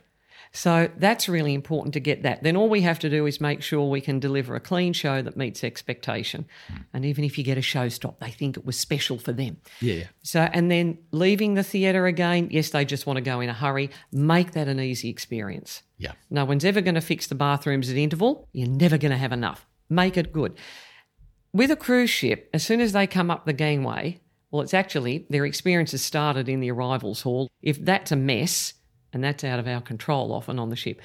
So 0.54 0.90
that's 0.98 1.30
really 1.30 1.54
important 1.54 1.94
to 1.94 2.02
get 2.02 2.24
that. 2.24 2.44
Then 2.44 2.58
all 2.58 2.68
we 2.68 2.82
have 2.82 3.00
to 3.00 3.10
do 3.10 3.26
is 3.26 3.40
make 3.40 3.62
sure 3.62 3.90
we 3.90 4.02
can 4.02 4.20
deliver 4.20 4.56
a 4.56 4.60
clean 4.60 4.92
show 4.92 5.22
that 5.22 5.38
meets 5.38 5.64
expectation. 5.64 6.46
Hmm. 6.68 6.78
And 6.94 7.06
even 7.06 7.24
if 7.24 7.38
you 7.38 7.44
get 7.44 7.58
a 7.58 7.62
show 7.62 7.88
stop, 7.88 8.20
they 8.20 8.32
think 8.32 8.58
it 8.58 8.66
was 8.66 8.78
special 8.78 9.18
for 9.18 9.32
them. 9.32 9.58
Yeah, 9.80 9.94
yeah. 9.94 10.08
So, 10.24 10.42
and 10.42 10.70
then 10.70 10.98
leaving 11.12 11.54
the 11.54 11.64
theatre 11.64 12.06
again, 12.06 12.50
yes, 12.52 12.70
they 12.72 12.84
just 12.84 13.06
want 13.06 13.18
to 13.18 13.22
go 13.22 13.40
in 13.40 13.50
a 13.50 13.54
hurry. 13.54 13.92
Make 14.12 14.52
that 14.52 14.68
an 14.68 14.80
easy 14.80 15.10
experience. 15.10 15.84
Yeah. 15.98 16.14
No 16.30 16.44
one's 16.44 16.66
ever 16.66 16.82
going 16.82 16.96
to 16.96 17.02
fix 17.02 17.28
the 17.28 17.36
bathrooms 17.36 17.90
at 17.90 17.96
interval. 17.96 18.50
You're 18.52 18.68
never 18.68 18.98
going 18.98 19.12
to 19.12 19.18
have 19.18 19.32
enough. 19.32 19.66
Make 19.90 20.18
it 20.18 20.34
good. 20.34 20.58
With 21.54 21.72
a 21.72 21.76
cruise 21.76 22.10
ship, 22.10 22.50
as 22.54 22.64
soon 22.64 22.82
as 22.82 22.92
they 22.92 23.08
come 23.08 23.32
up 23.32 23.46
the 23.46 23.54
gangway, 23.54 24.20
well, 24.52 24.62
it's 24.62 24.74
actually 24.74 25.26
their 25.30 25.46
experience 25.46 25.92
has 25.92 26.02
started 26.02 26.50
in 26.50 26.60
the 26.60 26.72
arrivals 26.72 27.22
hall. 27.22 27.48
If 27.62 27.84
that's 27.84 28.12
a 28.12 28.18
mess, 28.18 28.74
and 29.14 29.24
that's 29.24 29.44
out 29.44 29.60
of 29.60 29.68
our 29.68 29.82
control 29.82 30.34
often 30.34 30.60
on 30.60 30.70
the 30.70 30.76
ship, 30.76 31.02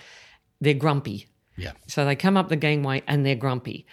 they're 0.60 0.74
grumpy. 0.74 1.26
Yeah. 1.56 1.72
So 1.86 2.04
they 2.04 2.16
come 2.16 2.36
up 2.36 2.48
the 2.48 2.56
gangway 2.56 3.02
and 3.06 3.24
they're 3.24 3.34
grumpy. 3.34 3.86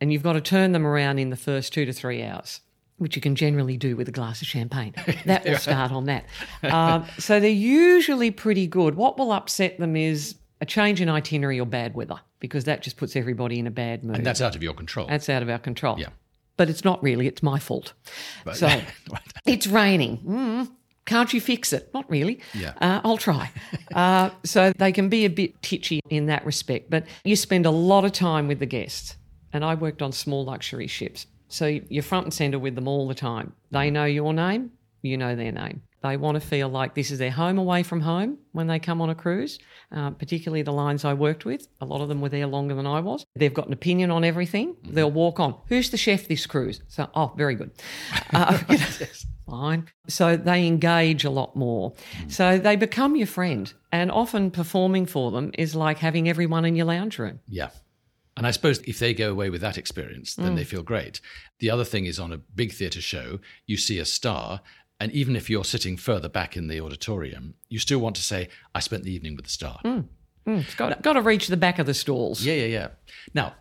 And 0.00 0.12
you've 0.12 0.22
got 0.22 0.34
to 0.34 0.40
turn 0.40 0.72
them 0.72 0.86
around 0.86 1.18
in 1.18 1.30
the 1.30 1.36
first 1.36 1.72
two 1.72 1.86
to 1.86 1.92
three 1.92 2.22
hours, 2.22 2.60
which 2.98 3.16
you 3.16 3.22
can 3.22 3.34
generally 3.34 3.76
do 3.76 3.96
with 3.96 4.08
a 4.08 4.12
glass 4.12 4.42
of 4.42 4.48
champagne. 4.48 4.94
That 5.24 5.44
will 5.44 5.56
start 5.56 5.90
on 5.90 6.04
that. 6.06 6.24
Um, 6.62 7.06
so 7.18 7.40
they're 7.40 7.50
usually 7.50 8.30
pretty 8.30 8.66
good. 8.66 8.94
What 8.94 9.18
will 9.18 9.32
upset 9.32 9.78
them 9.78 9.96
is 9.96 10.34
a 10.60 10.66
change 10.66 11.00
in 11.00 11.08
itinerary 11.08 11.58
or 11.60 11.66
bad 11.66 11.94
weather, 11.94 12.20
because 12.40 12.64
that 12.64 12.82
just 12.82 12.96
puts 12.96 13.16
everybody 13.16 13.58
in 13.58 13.66
a 13.66 13.70
bad 13.70 14.04
mood. 14.04 14.16
And 14.16 14.26
that's 14.26 14.40
out 14.40 14.54
of 14.54 14.62
your 14.62 14.74
control. 14.74 15.06
That's 15.06 15.28
out 15.28 15.42
of 15.42 15.48
our 15.48 15.58
control. 15.58 15.98
Yeah. 15.98 16.08
But 16.56 16.70
it's 16.70 16.84
not 16.84 17.02
really, 17.02 17.26
it's 17.26 17.42
my 17.42 17.58
fault. 17.58 17.92
So 18.54 18.80
it's 19.46 19.66
raining. 19.66 20.18
Mm, 20.18 20.70
can't 21.06 21.32
you 21.32 21.40
fix 21.40 21.72
it? 21.72 21.88
Not 21.94 22.08
really. 22.10 22.40
Yeah. 22.52 22.74
Uh, 22.80 23.00
I'll 23.04 23.16
try. 23.16 23.50
uh, 23.94 24.30
so 24.44 24.72
they 24.76 24.92
can 24.92 25.08
be 25.08 25.24
a 25.24 25.30
bit 25.30 25.60
titchy 25.62 26.00
in 26.10 26.26
that 26.26 26.44
respect, 26.44 26.90
but 26.90 27.06
you 27.24 27.36
spend 27.36 27.64
a 27.64 27.70
lot 27.70 28.04
of 28.04 28.12
time 28.12 28.48
with 28.48 28.58
the 28.58 28.66
guests. 28.66 29.16
And 29.52 29.64
I 29.64 29.74
worked 29.74 30.02
on 30.02 30.12
small 30.12 30.44
luxury 30.44 30.86
ships. 30.86 31.26
So 31.48 31.66
you're 31.88 32.02
front 32.02 32.26
and 32.26 32.34
centre 32.34 32.58
with 32.58 32.74
them 32.74 32.88
all 32.88 33.08
the 33.08 33.14
time. 33.14 33.54
They 33.70 33.90
know 33.90 34.04
your 34.04 34.34
name, 34.34 34.72
you 35.02 35.16
know 35.16 35.36
their 35.36 35.52
name. 35.52 35.82
They 36.06 36.16
want 36.16 36.40
to 36.40 36.46
feel 36.46 36.68
like 36.68 36.94
this 36.94 37.10
is 37.10 37.18
their 37.18 37.30
home 37.30 37.58
away 37.58 37.82
from 37.82 38.00
home 38.00 38.38
when 38.52 38.66
they 38.68 38.78
come 38.78 39.00
on 39.00 39.10
a 39.10 39.14
cruise, 39.14 39.58
uh, 39.90 40.10
particularly 40.10 40.62
the 40.62 40.72
lines 40.72 41.04
I 41.04 41.14
worked 41.14 41.44
with. 41.44 41.66
A 41.80 41.84
lot 41.84 42.00
of 42.00 42.08
them 42.08 42.20
were 42.20 42.28
there 42.28 42.46
longer 42.46 42.74
than 42.74 42.86
I 42.86 43.00
was. 43.00 43.26
They've 43.34 43.52
got 43.52 43.66
an 43.66 43.72
opinion 43.72 44.10
on 44.10 44.22
everything. 44.24 44.76
They'll 44.84 45.10
walk 45.10 45.40
on. 45.40 45.56
Who's 45.68 45.90
the 45.90 45.96
chef 45.96 46.28
this 46.28 46.46
cruise? 46.46 46.80
So, 46.88 47.08
oh, 47.14 47.32
very 47.36 47.54
good. 47.54 47.70
Uh, 48.32 48.58
know, 48.68 48.76
fine. 49.46 49.88
So 50.08 50.36
they 50.36 50.66
engage 50.66 51.24
a 51.24 51.30
lot 51.30 51.56
more. 51.56 51.92
So 52.28 52.58
they 52.58 52.76
become 52.76 53.16
your 53.16 53.26
friend. 53.26 53.72
And 53.92 54.10
often 54.10 54.50
performing 54.50 55.06
for 55.06 55.30
them 55.30 55.50
is 55.58 55.74
like 55.74 55.98
having 55.98 56.28
everyone 56.28 56.64
in 56.64 56.76
your 56.76 56.86
lounge 56.86 57.18
room. 57.18 57.40
Yeah. 57.48 57.70
And 58.36 58.46
I 58.46 58.50
suppose 58.50 58.78
if 58.80 58.98
they 58.98 59.14
go 59.14 59.30
away 59.30 59.48
with 59.48 59.62
that 59.62 59.78
experience, 59.78 60.34
then 60.34 60.52
Mm. 60.52 60.56
they 60.56 60.64
feel 60.64 60.82
great. 60.82 61.20
The 61.58 61.70
other 61.70 61.84
thing 61.84 62.04
is 62.04 62.18
on 62.20 62.32
a 62.32 62.36
big 62.38 62.72
theatre 62.72 63.00
show, 63.00 63.40
you 63.66 63.78
see 63.78 63.98
a 63.98 64.04
star, 64.04 64.60
and 65.00 65.12
even 65.12 65.36
if 65.36 65.50
you're 65.50 65.64
sitting 65.64 65.96
further 65.96 66.28
back 66.28 66.56
in 66.56 66.68
the 66.68 66.80
auditorium, 66.80 67.54
you 67.68 67.78
still 67.78 67.98
want 67.98 68.16
to 68.16 68.22
say, 68.22 68.48
I 68.74 68.80
spent 68.80 69.04
the 69.04 69.12
evening 69.12 69.36
with 69.36 69.44
the 69.44 69.50
star. 69.50 69.78
Mm. 69.84 70.06
It's 70.46 70.74
got, 70.74 71.02
got 71.02 71.14
to 71.14 71.22
reach 71.22 71.48
the 71.48 71.56
back 71.56 71.78
of 71.78 71.86
the 71.86 71.94
stalls. 71.94 72.44
Yeah, 72.44 72.54
yeah, 72.54 72.66
yeah. 72.66 72.88
Now, 73.34 73.54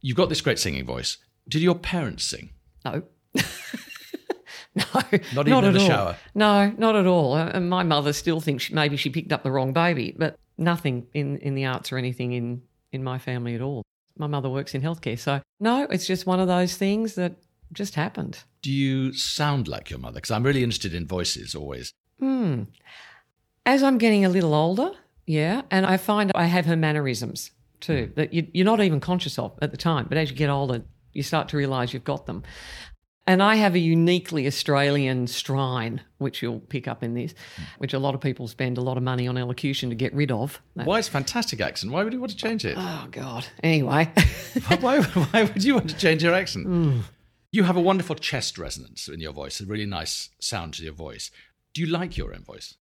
you've 0.00 0.16
got 0.16 0.28
this 0.28 0.40
great 0.42 0.58
singing 0.58 0.84
voice. 0.84 1.16
Did 1.48 1.62
your 1.62 1.74
parents 1.74 2.24
sing? 2.24 2.50
No. 2.84 3.02
no, 4.74 4.84
Not 5.34 5.48
even 5.48 5.58
in 5.58 5.64
at 5.64 5.72
the 5.74 5.80
all. 5.80 5.86
shower? 5.86 6.16
No, 6.34 6.72
not 6.78 6.94
at 6.96 7.06
all. 7.06 7.34
Uh, 7.34 7.46
And 7.52 7.68
my 7.68 7.82
mother 7.82 8.12
still 8.12 8.40
thinks 8.40 8.64
she, 8.64 8.74
maybe 8.74 8.96
she 8.96 9.10
picked 9.10 9.32
up 9.32 9.42
the 9.42 9.50
wrong 9.50 9.72
baby, 9.72 10.14
but 10.16 10.36
nothing 10.58 11.06
in, 11.14 11.38
in 11.38 11.54
the 11.54 11.64
arts 11.64 11.90
or 11.90 11.98
anything 11.98 12.32
in, 12.32 12.62
in 12.92 13.02
my 13.02 13.18
family 13.18 13.54
at 13.54 13.60
all. 13.62 13.82
My 14.16 14.26
mother 14.26 14.50
works 14.50 14.74
in 14.74 14.82
healthcare. 14.82 15.18
So, 15.18 15.40
no, 15.58 15.84
it's 15.90 16.06
just 16.06 16.26
one 16.26 16.38
of 16.40 16.46
those 16.48 16.76
things 16.76 17.14
that 17.14 17.36
just 17.72 17.94
happened. 17.94 18.42
Do 18.62 18.72
you 18.72 19.12
sound 19.12 19.68
like 19.68 19.90
your 19.90 19.98
mother? 19.98 20.16
Because 20.16 20.30
I'm 20.30 20.42
really 20.42 20.62
interested 20.62 20.94
in 20.94 21.06
voices 21.06 21.54
always. 21.54 21.92
Hmm. 22.18 22.64
As 23.64 23.82
I'm 23.82 23.98
getting 23.98 24.24
a 24.24 24.28
little 24.28 24.54
older, 24.54 24.92
yeah, 25.26 25.62
and 25.70 25.86
I 25.86 25.96
find 25.96 26.32
I 26.34 26.46
have 26.46 26.66
her 26.66 26.76
mannerisms 26.76 27.52
too 27.80 28.06
hmm. 28.06 28.12
that 28.14 28.34
you, 28.34 28.46
you're 28.52 28.64
not 28.64 28.80
even 28.80 29.00
conscious 29.00 29.38
of 29.38 29.58
at 29.62 29.70
the 29.70 29.76
time, 29.76 30.06
but 30.08 30.18
as 30.18 30.30
you 30.30 30.36
get 30.36 30.50
older, 30.50 30.82
you 31.12 31.22
start 31.22 31.48
to 31.48 31.56
realise 31.56 31.92
you've 31.92 32.04
got 32.04 32.26
them. 32.26 32.42
And 33.26 33.42
I 33.42 33.54
have 33.56 33.76
a 33.76 33.78
uniquely 33.78 34.46
Australian 34.48 35.26
strine, 35.26 36.00
which 36.18 36.42
you'll 36.42 36.58
pick 36.58 36.88
up 36.88 37.04
in 37.04 37.14
this, 37.14 37.32
hmm. 37.56 37.62
which 37.78 37.94
a 37.94 37.98
lot 37.98 38.14
of 38.14 38.20
people 38.20 38.48
spend 38.48 38.76
a 38.76 38.80
lot 38.80 38.96
of 38.96 39.02
money 39.02 39.28
on 39.28 39.38
elocution 39.38 39.88
to 39.90 39.94
get 39.94 40.12
rid 40.14 40.32
of. 40.32 40.60
Why 40.74 40.98
is 40.98 41.06
fantastic 41.06 41.60
accent? 41.60 41.92
Why 41.92 42.02
would 42.02 42.12
you 42.12 42.20
want 42.20 42.32
to 42.32 42.36
change 42.36 42.64
it? 42.64 42.74
Oh 42.76 43.06
God. 43.10 43.46
Anyway, 43.62 44.10
why, 44.80 45.02
why 45.02 45.44
would 45.44 45.62
you 45.62 45.74
want 45.74 45.90
to 45.90 45.96
change 45.96 46.24
your 46.24 46.34
accent? 46.34 46.66
Hmm. 46.66 47.00
You 47.52 47.64
have 47.64 47.76
a 47.76 47.80
wonderful 47.80 48.14
chest 48.14 48.58
resonance 48.58 49.08
in 49.08 49.18
your 49.18 49.32
voice, 49.32 49.60
a 49.60 49.66
really 49.66 49.86
nice 49.86 50.30
sound 50.38 50.74
to 50.74 50.84
your 50.84 50.92
voice. 50.92 51.32
Do 51.74 51.80
you 51.80 51.88
like 51.88 52.16
your 52.16 52.32
own 52.32 52.44
voice? 52.44 52.76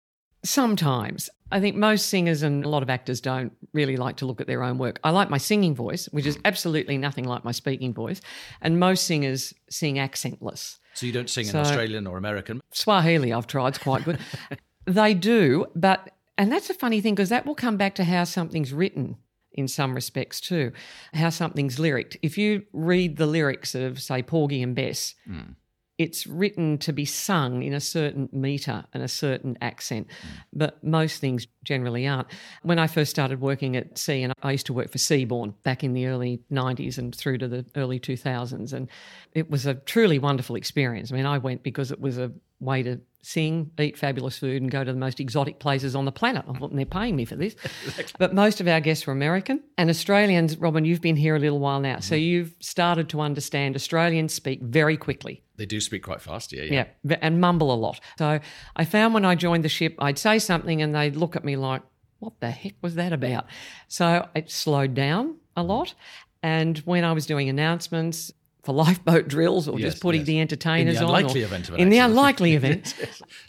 Sometimes. 0.45 1.31
I 1.51 1.59
think 1.59 1.75
most 1.75 2.07
singers 2.07 2.43
and 2.43 2.63
a 2.65 2.69
lot 2.69 2.83
of 2.83 2.91
actors 2.91 3.23
don't 3.23 3.53
really 3.73 3.97
like 3.97 4.17
to 4.19 4.27
look 4.27 4.43
at 4.43 4.47
their 4.47 4.63
own 4.63 4.77
work. 4.77 5.01
I 5.03 5.11
like 5.11 5.31
my 5.31 5.39
singing 5.39 5.75
voice, 5.75 6.05
which 6.13 6.27
is 6.27 6.37
hmm. 6.37 6.43
absolutely 6.45 6.99
nothing 6.99 7.25
like 7.25 7.45
my 7.45 7.53
speaking 7.53 7.95
voice. 7.95 8.21
And 8.61 8.79
most 8.79 9.05
singers 9.05 9.55
sing 9.71 9.95
accentless. 9.95 10.79
So 10.93 11.07
you 11.07 11.13
don't 11.13 11.31
sing 11.31 11.47
So- 11.47 11.61
in 11.61 11.65
Australian 11.65 12.07
or 12.07 12.19
American? 12.19 12.61
Swahili, 12.71 13.33
I've 13.33 13.47
tried, 13.47 13.69
it's 13.69 13.79
quite 13.79 14.05
good. 14.05 14.19
they 14.85 15.15
do, 15.15 15.65
but, 15.75 16.11
and 16.37 16.53
that's 16.53 16.69
a 16.69 16.75
funny 16.75 17.01
thing 17.01 17.15
because 17.15 17.31
that 17.31 17.47
will 17.47 17.55
come 17.55 17.79
back 17.79 17.95
to 17.95 18.05
how 18.05 18.25
something's 18.25 18.75
written 18.75 19.17
in 19.59 19.67
some 19.67 19.93
respects 19.95 20.41
too, 20.41 20.73
how 21.13 21.31
something's 21.31 21.79
lyricked. 21.79 22.17
If 22.23 22.39
you 22.39 22.63
read 22.73 23.17
the 23.17 23.27
lyrics 23.27 23.75
of, 23.75 24.01
say, 24.01 24.23
Porgy 24.23 24.63
and 24.63 24.75
Bess, 24.75 25.17
hmm. 25.27 25.53
it's 25.99 26.29
written 26.29 26.79
to 26.79 26.93
be 26.93 27.05
sung 27.05 27.65
in 27.65 27.75
a 27.75 27.81
certain 27.81 28.29
meter 28.33 28.85
and 28.95 29.03
a 29.03 29.09
certain 29.09 29.59
accent, 29.61 30.07
but 30.53 30.83
most 30.85 31.21
things 31.21 31.49
generally 31.65 32.07
aren't. 32.07 32.29
When 32.63 32.79
I 32.79 32.87
first 32.87 33.11
started 33.11 33.41
working 33.41 33.77
at 33.77 33.99
sea, 33.99 34.23
and 34.23 34.33
I 34.43 34.53
used 34.53 34.67
to 34.67 34.73
work 34.73 34.93
for 34.93 34.99
Seabourn 34.99 35.55
back 35.65 35.83
in 35.83 35.93
the 35.93 36.07
early 36.07 36.41
90s 36.53 36.97
and 36.97 37.13
through 37.13 37.39
to 37.39 37.49
the 37.49 37.67
early 37.75 37.99
2000s, 37.99 38.73
and 38.73 38.89
it 39.33 39.51
was 39.51 39.67
a 39.67 39.75
truly 39.75 40.21
wonderful 40.21 40.55
experience. 40.55 41.11
I 41.11 41.17
mean, 41.17 41.27
I 41.27 41.39
went 41.39 41.65
because 41.65 41.91
it 41.91 42.01
was 42.01 42.17
a 42.17 42.31
way 42.61 42.83
to 42.83 43.01
sing, 43.23 43.71
eat 43.79 43.97
fabulous 43.97 44.39
food, 44.39 44.63
and 44.63 44.71
go 44.71 44.83
to 44.85 44.93
the 44.93 44.99
most 44.99 45.21
exotic 45.21 45.59
places 45.59 45.95
on 45.95 46.05
the 46.05 46.13
planet. 46.13 46.45
Oh, 46.49 46.67
and 46.67 46.79
they're 46.79 46.87
paying 46.87 47.17
me 47.17 47.25
for 47.25 47.37
this. 47.37 47.55
But 48.19 48.35
most 48.35 48.61
of 48.61 48.67
our 48.67 48.81
guests 48.81 49.07
were 49.07 49.13
American 49.13 49.63
and 49.77 49.91
Australians. 49.91 50.57
Robin, 50.57 50.85
you've 50.85 51.01
been 51.01 51.17
here 51.17 51.37
a 51.37 51.39
little 51.39 51.59
while 51.59 51.81
now, 51.81 52.01
so 52.01 52.15
mm-hmm. 52.15 52.23
you've 52.23 52.55
started 52.61 53.09
to 53.11 53.21
understand 53.21 53.77
Australians 53.77 54.35
speak 54.35 54.63
very 54.63 54.97
quickly. 54.97 55.43
They 55.57 55.67
do 55.67 55.81
speak 55.81 56.03
quite 56.05 56.21
fast, 56.21 56.53
yeah. 56.53 56.63
Yeah, 56.63 56.85
v- 57.05 57.17
and 57.21 57.41
mumble 57.41 57.73
a 57.73 57.77
lot. 57.77 58.01
So 58.19 58.41
I 58.77 58.85
found 58.85 59.15
when 59.15 59.25
I 59.25 59.35
joined 59.35 59.65
the 59.65 59.69
ship, 59.69 59.95
I'd 59.99 60.19
say 60.19 60.39
something 60.39 60.81
and 60.83 60.95
they'd 60.95 61.17
look 61.17 61.37
at 61.37 61.45
me 61.45 61.57
like, 61.57 61.83
what 62.19 62.41
the 62.41 62.51
heck 62.51 62.75
was 62.83 62.95
that 62.95 63.13
about? 63.13 63.47
So 63.89 64.29
it 64.35 64.51
slowed 64.51 64.95
down 64.95 65.37
a 65.57 65.63
lot. 65.63 65.95
And 66.43 66.79
when 66.79 67.05
I 67.05 67.13
was 67.13 67.27
doing 67.27 67.49
announcements 67.49 68.33
for 68.69 68.75
lifeboat 68.75 69.29
drills 69.29 69.67
or 69.67 69.79
Yes, 69.81 69.93
just 69.93 70.03
putting 70.03 70.21
yes. 70.21 70.27
the 70.27 70.41
entertainers 70.41 70.97
In 70.97 71.01
the 71.01 71.09
on, 71.09 71.15
or- 71.15 71.19
unlikely 71.21 71.41
event 71.43 71.69
of 71.71 71.75
an 71.77 71.81
in 71.81 71.89
the 71.89 71.99
unlikely 72.01 72.53
event, 72.61 72.95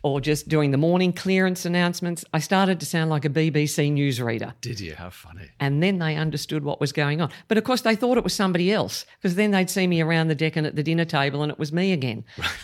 or 0.02 0.22
just 0.22 0.48
doing 0.48 0.72
the 0.72 0.78
morning 0.78 1.12
clearance 1.12 1.66
announcements, 1.66 2.24
I 2.34 2.40
started 2.40 2.80
to 2.80 2.86
sound 2.86 3.10
like 3.10 3.26
a 3.26 3.30
BBC 3.30 3.92
newsreader. 3.92 4.54
Did 4.62 4.80
you? 4.80 4.96
How 4.96 5.10
funny. 5.10 5.50
And 5.60 5.84
then 5.84 6.00
they 6.00 6.16
understood 6.16 6.64
what 6.64 6.80
was 6.80 6.94
going 6.94 7.20
on. 7.20 7.32
But 7.50 7.58
of 7.58 7.66
course, 7.66 7.82
they 7.82 7.98
thought 7.98 8.18
it 8.18 8.24
was 8.24 8.34
somebody 8.34 8.72
else 8.72 9.06
because 9.22 9.36
then 9.36 9.52
they'd 9.52 9.70
see 9.70 9.88
me 9.88 10.00
around 10.00 10.30
the 10.30 10.36
deck 10.36 10.56
and 10.56 10.66
at 10.66 10.78
the 10.78 10.84
dinner 10.84 11.04
table 11.06 11.44
and 11.44 11.52
it 11.52 11.60
was 11.60 11.74
me 11.74 11.92
again. 11.92 12.24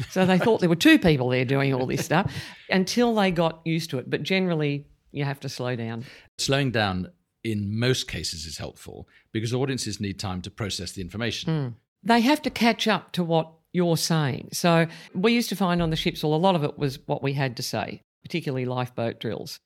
so 0.09 0.25
they 0.25 0.37
thought 0.39 0.61
there 0.61 0.69
were 0.69 0.75
two 0.77 0.97
people 0.97 1.27
there 1.27 1.43
doing 1.43 1.73
all 1.73 1.85
this 1.85 2.05
stuff 2.09 2.31
until 2.69 3.13
they 3.13 3.31
got 3.31 3.59
used 3.65 3.89
to 3.89 3.97
it. 3.97 4.09
But 4.09 4.23
generally, 4.23 4.85
you 5.11 5.25
have 5.25 5.41
to 5.41 5.49
slow 5.49 5.75
down. 5.75 6.05
Slowing 6.37 6.71
down 6.71 7.11
in 7.43 7.77
most 7.77 8.07
cases 8.07 8.45
is 8.45 8.57
helpful 8.57 9.09
because 9.33 9.53
audiences 9.53 9.99
need 9.99 10.17
time 10.19 10.41
to 10.41 10.49
process 10.49 10.93
the 10.93 11.01
information. 11.01 11.53
Hmm. 11.53 11.67
They 12.05 12.21
have 12.21 12.41
to 12.43 12.49
catch 12.49 12.87
up 12.87 13.11
to 13.13 13.23
what 13.23 13.51
you're 13.73 13.97
saying. 13.97 14.49
So 14.53 14.87
we 15.13 15.33
used 15.33 15.49
to 15.49 15.55
find 15.55 15.81
on 15.81 15.89
the 15.89 15.95
ships, 15.95 16.23
well, 16.23 16.33
a 16.33 16.37
lot 16.37 16.55
of 16.55 16.63
it 16.63 16.77
was 16.77 16.99
what 17.07 17.21
we 17.21 17.33
had 17.33 17.57
to 17.57 17.63
say, 17.63 18.01
particularly 18.23 18.65
lifeboat 18.65 19.19
drills. 19.19 19.59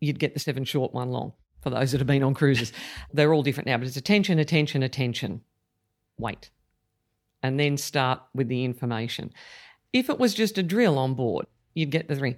You'd 0.00 0.18
get 0.18 0.34
the 0.34 0.40
seven 0.40 0.64
short, 0.64 0.92
one 0.92 1.10
long 1.10 1.34
for 1.60 1.70
those 1.70 1.92
that 1.92 2.00
have 2.00 2.08
been 2.08 2.24
on 2.24 2.34
cruises. 2.34 2.72
They're 3.12 3.32
all 3.32 3.44
different 3.44 3.68
now, 3.68 3.78
but 3.78 3.86
it's 3.86 3.96
attention, 3.96 4.38
attention, 4.38 4.82
attention. 4.82 5.42
Wait. 6.18 6.50
And 7.42 7.58
then 7.58 7.76
start 7.76 8.20
with 8.34 8.48
the 8.48 8.64
information. 8.64 9.30
If 9.92 10.08
it 10.08 10.18
was 10.18 10.34
just 10.34 10.58
a 10.58 10.62
drill 10.62 10.98
on 10.98 11.14
board, 11.14 11.46
you'd 11.74 11.90
get 11.90 12.08
the 12.08 12.16
three 12.16 12.36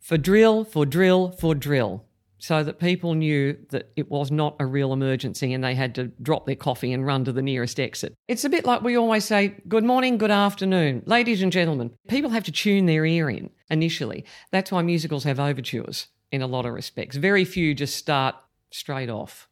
for 0.00 0.18
drill, 0.18 0.64
for 0.64 0.84
drill, 0.84 1.30
for 1.30 1.54
drill, 1.54 2.04
so 2.42 2.64
that 2.64 2.80
people 2.80 3.14
knew 3.14 3.56
that 3.70 3.92
it 3.94 4.10
was 4.10 4.32
not 4.32 4.56
a 4.58 4.66
real 4.66 4.92
emergency 4.92 5.52
and 5.52 5.62
they 5.62 5.76
had 5.76 5.94
to 5.94 6.08
drop 6.20 6.44
their 6.44 6.56
coffee 6.56 6.92
and 6.92 7.06
run 7.06 7.24
to 7.24 7.30
the 7.30 7.40
nearest 7.40 7.78
exit. 7.78 8.16
It's 8.26 8.44
a 8.44 8.48
bit 8.48 8.64
like 8.64 8.82
we 8.82 8.96
always 8.96 9.24
say, 9.24 9.54
good 9.68 9.84
morning, 9.84 10.18
good 10.18 10.32
afternoon. 10.32 11.04
Ladies 11.06 11.40
and 11.40 11.52
gentlemen, 11.52 11.92
people 12.08 12.32
have 12.32 12.42
to 12.42 12.50
tune 12.50 12.86
their 12.86 13.06
ear 13.06 13.30
in 13.30 13.48
initially. 13.70 14.24
That's 14.50 14.72
why 14.72 14.82
musicals 14.82 15.22
have 15.22 15.38
overtures 15.38 16.08
in 16.32 16.42
a 16.42 16.48
lot 16.48 16.66
of 16.66 16.74
respects. 16.74 17.14
Very 17.14 17.44
few 17.44 17.76
just 17.76 17.94
start 17.94 18.34
straight 18.72 19.08
off. 19.08 19.48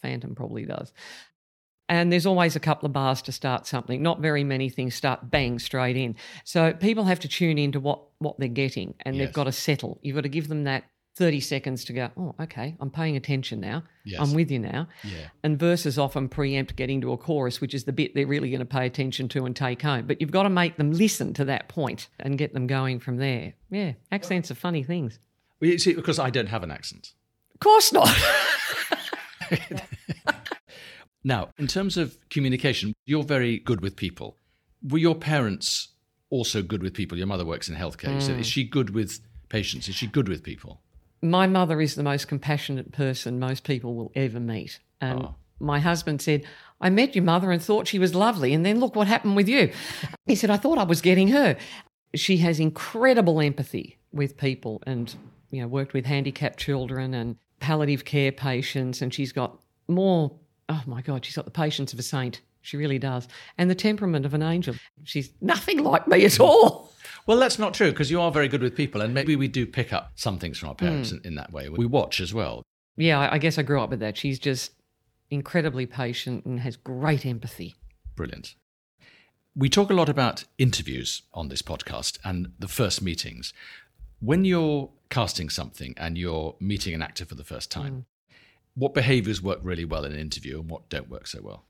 Phantom 0.00 0.34
probably 0.34 0.64
does. 0.64 0.90
And 1.90 2.10
there's 2.10 2.24
always 2.24 2.56
a 2.56 2.60
couple 2.60 2.86
of 2.86 2.94
bars 2.94 3.20
to 3.22 3.32
start 3.32 3.66
something. 3.66 4.00
Not 4.02 4.20
very 4.20 4.42
many 4.42 4.70
things 4.70 4.94
start 4.94 5.30
bang 5.30 5.58
straight 5.58 5.98
in. 5.98 6.16
So 6.44 6.72
people 6.72 7.04
have 7.04 7.20
to 7.20 7.28
tune 7.28 7.58
into 7.58 7.78
what, 7.78 8.00
what 8.20 8.38
they're 8.38 8.48
getting 8.48 8.94
and 9.00 9.16
Yes. 9.16 9.26
they've 9.26 9.34
got 9.34 9.44
to 9.44 9.52
settle. 9.52 9.98
You've 10.00 10.14
got 10.14 10.22
to 10.22 10.30
give 10.30 10.48
them 10.48 10.64
that 10.64 10.84
30 11.16 11.40
seconds 11.40 11.84
to 11.84 11.92
go, 11.92 12.10
oh, 12.16 12.34
okay, 12.40 12.74
I'm 12.80 12.90
paying 12.90 13.16
attention 13.16 13.60
now. 13.60 13.82
Yes. 14.04 14.20
I'm 14.20 14.34
with 14.34 14.50
you 14.50 14.58
now. 14.58 14.88
Yeah. 15.04 15.28
And 15.42 15.58
verses 15.58 15.98
often 15.98 16.28
preempt 16.28 16.74
getting 16.76 17.00
to 17.02 17.12
a 17.12 17.16
chorus, 17.16 17.60
which 17.60 17.74
is 17.74 17.84
the 17.84 17.92
bit 17.92 18.14
they're 18.14 18.26
really 18.26 18.50
going 18.50 18.60
to 18.60 18.66
pay 18.66 18.86
attention 18.86 19.28
to 19.30 19.44
and 19.44 19.54
take 19.54 19.82
home. 19.82 20.06
But 20.06 20.20
you've 20.20 20.30
got 20.30 20.44
to 20.44 20.50
make 20.50 20.76
them 20.76 20.92
listen 20.92 21.34
to 21.34 21.44
that 21.46 21.68
point 21.68 22.08
and 22.20 22.38
get 22.38 22.54
them 22.54 22.66
going 22.66 22.98
from 22.98 23.18
there. 23.18 23.52
Yeah, 23.70 23.92
accents 24.10 24.50
are 24.50 24.54
funny 24.54 24.82
things. 24.82 25.18
Well, 25.60 25.70
you 25.70 25.78
see, 25.78 25.92
because 25.92 26.18
I 26.18 26.30
don't 26.30 26.48
have 26.48 26.62
an 26.62 26.70
accent. 26.70 27.12
Of 27.54 27.60
course 27.60 27.92
not. 27.92 28.08
Now, 31.24 31.50
in 31.58 31.66
terms 31.66 31.96
of 31.96 32.16
communication, 32.30 32.94
you're 33.04 33.22
very 33.22 33.58
good 33.58 33.80
with 33.80 33.96
people. 33.96 34.36
Were 34.88 34.98
your 34.98 35.14
parents 35.14 35.88
also 36.30 36.62
good 36.62 36.82
with 36.82 36.94
people? 36.94 37.16
Your 37.16 37.26
mother 37.26 37.44
works 37.44 37.68
in 37.68 37.76
healthcare. 37.76 38.20
So 38.20 38.32
is 38.32 38.48
mm. 38.48 38.52
she 38.52 38.64
good 38.64 38.90
with 38.90 39.20
patients? 39.48 39.88
Is 39.88 39.94
she 39.94 40.06
good 40.06 40.28
with 40.28 40.42
people? 40.42 40.80
My 41.22 41.46
mother 41.46 41.80
is 41.80 41.94
the 41.94 42.02
most 42.02 42.26
compassionate 42.28 42.92
person 42.92 43.38
most 43.38 43.64
people 43.64 43.94
will 43.94 44.12
ever 44.14 44.40
meet. 44.40 44.80
And 45.00 45.20
Oh. 45.22 45.34
my 45.60 45.78
husband 45.78 46.20
said, 46.20 46.44
I 46.80 46.90
met 46.90 47.14
your 47.14 47.24
mother 47.24 47.52
and 47.52 47.62
thought 47.62 47.86
she 47.86 47.98
was 48.00 48.14
lovely, 48.14 48.52
and 48.52 48.66
then 48.66 48.80
look 48.80 48.96
what 48.96 49.06
happened 49.06 49.36
with 49.36 49.48
you. 49.48 49.72
He 50.26 50.34
said, 50.34 50.50
I 50.50 50.56
thought 50.56 50.78
I 50.78 50.82
was 50.84 51.00
getting 51.00 51.28
her. 51.28 51.56
She 52.14 52.38
has 52.38 52.58
incredible 52.58 53.40
empathy 53.40 53.98
with 54.12 54.36
people 54.36 54.82
and, 54.84 55.14
you 55.50 55.62
know, 55.62 55.68
worked 55.68 55.94
with 55.94 56.04
handicapped 56.06 56.58
children 56.58 57.14
and 57.14 57.36
palliative 57.60 58.04
care 58.04 58.32
patients, 58.32 59.00
and 59.00 59.14
she's 59.14 59.32
got 59.32 59.58
more, 59.86 60.32
oh 60.68 60.82
my 60.86 61.02
God, 61.02 61.24
she's 61.24 61.36
got 61.36 61.44
the 61.44 61.50
patience 61.52 61.92
of 61.92 61.98
a 62.00 62.02
saint. 62.02 62.40
She 62.62 62.76
really 62.76 62.98
does. 62.98 63.26
And 63.58 63.68
the 63.70 63.74
temperament 63.74 64.24
of 64.26 64.34
an 64.34 64.42
angel. 64.42 64.74
She's 65.04 65.32
nothing 65.40 65.82
like 65.82 66.06
me 66.08 66.24
at 66.24 66.38
all. 66.40 66.91
Well, 67.26 67.38
that's 67.38 67.58
not 67.58 67.74
true 67.74 67.90
because 67.90 68.10
you 68.10 68.20
are 68.20 68.32
very 68.32 68.48
good 68.48 68.62
with 68.62 68.76
people, 68.76 69.00
and 69.00 69.14
maybe 69.14 69.36
we 69.36 69.48
do 69.48 69.66
pick 69.66 69.92
up 69.92 70.12
some 70.16 70.38
things 70.38 70.58
from 70.58 70.70
our 70.70 70.74
parents 70.74 71.10
mm. 71.10 71.20
in, 71.20 71.28
in 71.28 71.34
that 71.36 71.52
way. 71.52 71.68
We 71.68 71.86
watch 71.86 72.20
as 72.20 72.34
well. 72.34 72.62
Yeah, 72.96 73.20
I 73.20 73.34
I 73.34 73.38
guess 73.38 73.58
I 73.58 73.62
grew 73.62 73.80
up 73.80 73.90
with 73.90 74.00
that. 74.00 74.16
She's 74.16 74.38
just 74.38 74.72
incredibly 75.30 75.86
patient 75.86 76.44
and 76.44 76.60
has 76.60 76.76
great 76.76 77.24
empathy. 77.24 77.74
Brilliant. 78.14 78.54
We 79.54 79.68
talk 79.68 79.90
a 79.90 79.94
lot 79.94 80.08
about 80.08 80.44
interviews 80.58 81.22
on 81.34 81.48
this 81.48 81.62
podcast 81.62 82.18
and 82.24 82.52
the 82.58 82.68
first 82.68 83.02
meetings. 83.02 83.52
When 84.20 84.44
you're 84.44 84.90
casting 85.10 85.50
something 85.50 85.94
and 85.96 86.16
you're 86.16 86.54
meeting 86.60 86.94
an 86.94 87.02
actor 87.02 87.24
for 87.24 87.34
the 87.34 87.44
first 87.44 87.70
time, 87.70 87.92
mm. 88.30 88.34
what 88.74 88.94
behaviors 88.94 89.42
work 89.42 89.58
really 89.62 89.84
well 89.84 90.04
in 90.04 90.12
an 90.12 90.18
interview 90.18 90.60
and 90.60 90.70
what 90.70 90.88
don't 90.88 91.10
work 91.10 91.26
so 91.26 91.40
well? 91.42 91.64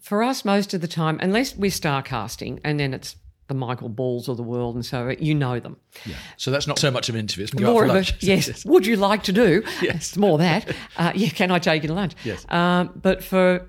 For 0.00 0.22
us, 0.22 0.44
most 0.44 0.74
of 0.74 0.80
the 0.80 0.88
time, 0.88 1.18
unless 1.20 1.54
we're 1.54 1.70
star 1.70 2.02
casting, 2.02 2.60
and 2.64 2.80
then 2.80 2.94
it's 2.94 3.16
the 3.48 3.54
Michael 3.54 3.88
Balls 3.88 4.28
of 4.28 4.36
the 4.36 4.42
world, 4.42 4.74
and 4.76 4.84
so 4.86 5.14
you 5.18 5.34
know 5.34 5.60
them. 5.60 5.76
Yeah. 6.06 6.14
So 6.36 6.50
that's 6.50 6.66
not 6.66 6.78
so 6.78 6.90
much 6.90 7.08
of 7.08 7.14
an 7.14 7.20
interview. 7.20 7.44
It's 7.44 7.54
More 7.54 7.84
of 7.84 7.90
lunch. 7.90 8.12
a 8.22 8.26
yes. 8.26 8.64
Would 8.66 8.86
you 8.86 8.96
like 8.96 9.24
to 9.24 9.32
do? 9.32 9.62
Yes. 9.82 9.94
It's 9.96 10.16
more 10.16 10.38
that. 10.38 10.74
Uh, 10.96 11.12
yeah. 11.14 11.28
Can 11.30 11.50
I 11.50 11.58
take 11.58 11.82
you 11.82 11.88
to 11.88 11.94
lunch? 11.94 12.14
Yes. 12.24 12.46
Um, 12.48 12.98
but 13.02 13.22
for 13.22 13.68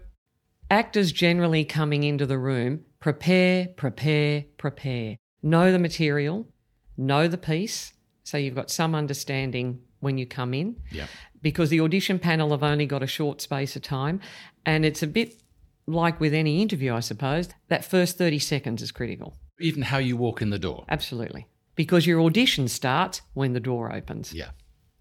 actors 0.71 1.11
generally 1.11 1.65
coming 1.65 2.03
into 2.03 2.25
the 2.25 2.37
room, 2.37 2.81
prepare, 2.99 3.67
prepare, 3.75 4.45
prepare. 4.57 5.17
Know 5.41 5.71
the 5.71 5.79
material, 5.79 6.47
know 6.95 7.27
the 7.27 7.37
piece, 7.37 7.93
so 8.23 8.37
you've 8.37 8.55
got 8.55 8.71
some 8.71 8.95
understanding 8.95 9.81
when 9.99 10.17
you 10.17 10.25
come 10.25 10.53
in. 10.53 10.77
Yeah. 10.91 11.07
Because 11.41 11.69
the 11.69 11.81
audition 11.81 12.19
panel 12.19 12.51
have 12.51 12.63
only 12.63 12.85
got 12.85 13.03
a 13.03 13.07
short 13.07 13.41
space 13.41 13.75
of 13.75 13.81
time, 13.81 14.21
and 14.65 14.85
it's 14.85 15.03
a 15.03 15.07
bit 15.07 15.41
like 15.85 16.19
with 16.21 16.33
any 16.33 16.61
interview, 16.61 16.93
I 16.93 17.01
suppose. 17.01 17.49
That 17.67 17.83
first 17.83 18.17
thirty 18.17 18.39
seconds 18.39 18.81
is 18.81 18.91
critical. 18.93 19.35
Even 19.59 19.83
how 19.83 19.97
you 19.97 20.17
walk 20.17 20.41
in 20.41 20.49
the 20.49 20.59
door. 20.59 20.85
Absolutely. 20.89 21.47
Because 21.75 22.05
your 22.05 22.21
audition 22.21 22.67
starts 22.67 23.21
when 23.33 23.53
the 23.53 23.59
door 23.59 23.93
opens. 23.93 24.33
Yeah. 24.33 24.51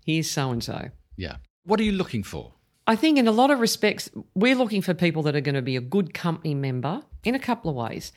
Here's 0.05 0.31
so 0.31 0.51
and 0.51 0.63
so. 0.63 0.91
Yeah. 1.17 1.37
What 1.65 1.81
are 1.81 1.85
you 1.85 1.93
looking 1.93 2.23
for? 2.23 2.55
I 2.87 2.97
think 2.97 3.19
in 3.19 3.29
a 3.29 3.33
lot 3.33 3.51
of 3.51 3.61
respects, 3.61 4.11
we're 4.35 4.57
looking 4.57 4.83
for 4.83 4.95
people 4.95 5.23
that 5.23 5.37
are 5.37 5.41
going 5.41 5.55
to 5.55 5.63
be 5.63 5.77
a 5.77 5.81
good 5.81 6.13
company 6.15 6.55
member 6.55 7.03
in 7.23 7.35
a 7.35 7.39
couple 7.39 7.71
of 7.71 7.77
ways. 7.77 8.13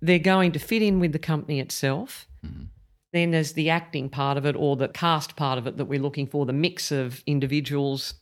They're 0.00 0.18
going 0.18 0.52
to 0.52 0.58
fit 0.58 0.82
in 0.82 1.00
with 1.00 1.12
the 1.12 1.18
company 1.18 1.60
itself. 1.60 2.26
Mm-hmm. 2.44 2.64
Then 3.12 3.30
there's 3.30 3.52
the 3.52 3.70
acting 3.70 4.08
part 4.08 4.38
of 4.38 4.46
it 4.46 4.56
or 4.56 4.76
the 4.76 4.88
cast 4.88 5.36
part 5.36 5.58
of 5.58 5.66
it 5.66 5.76
that 5.76 5.84
we're 5.84 6.00
looking 6.00 6.26
for, 6.26 6.46
the 6.46 6.52
mix 6.52 6.90
of 6.90 7.22
individuals 7.26 8.14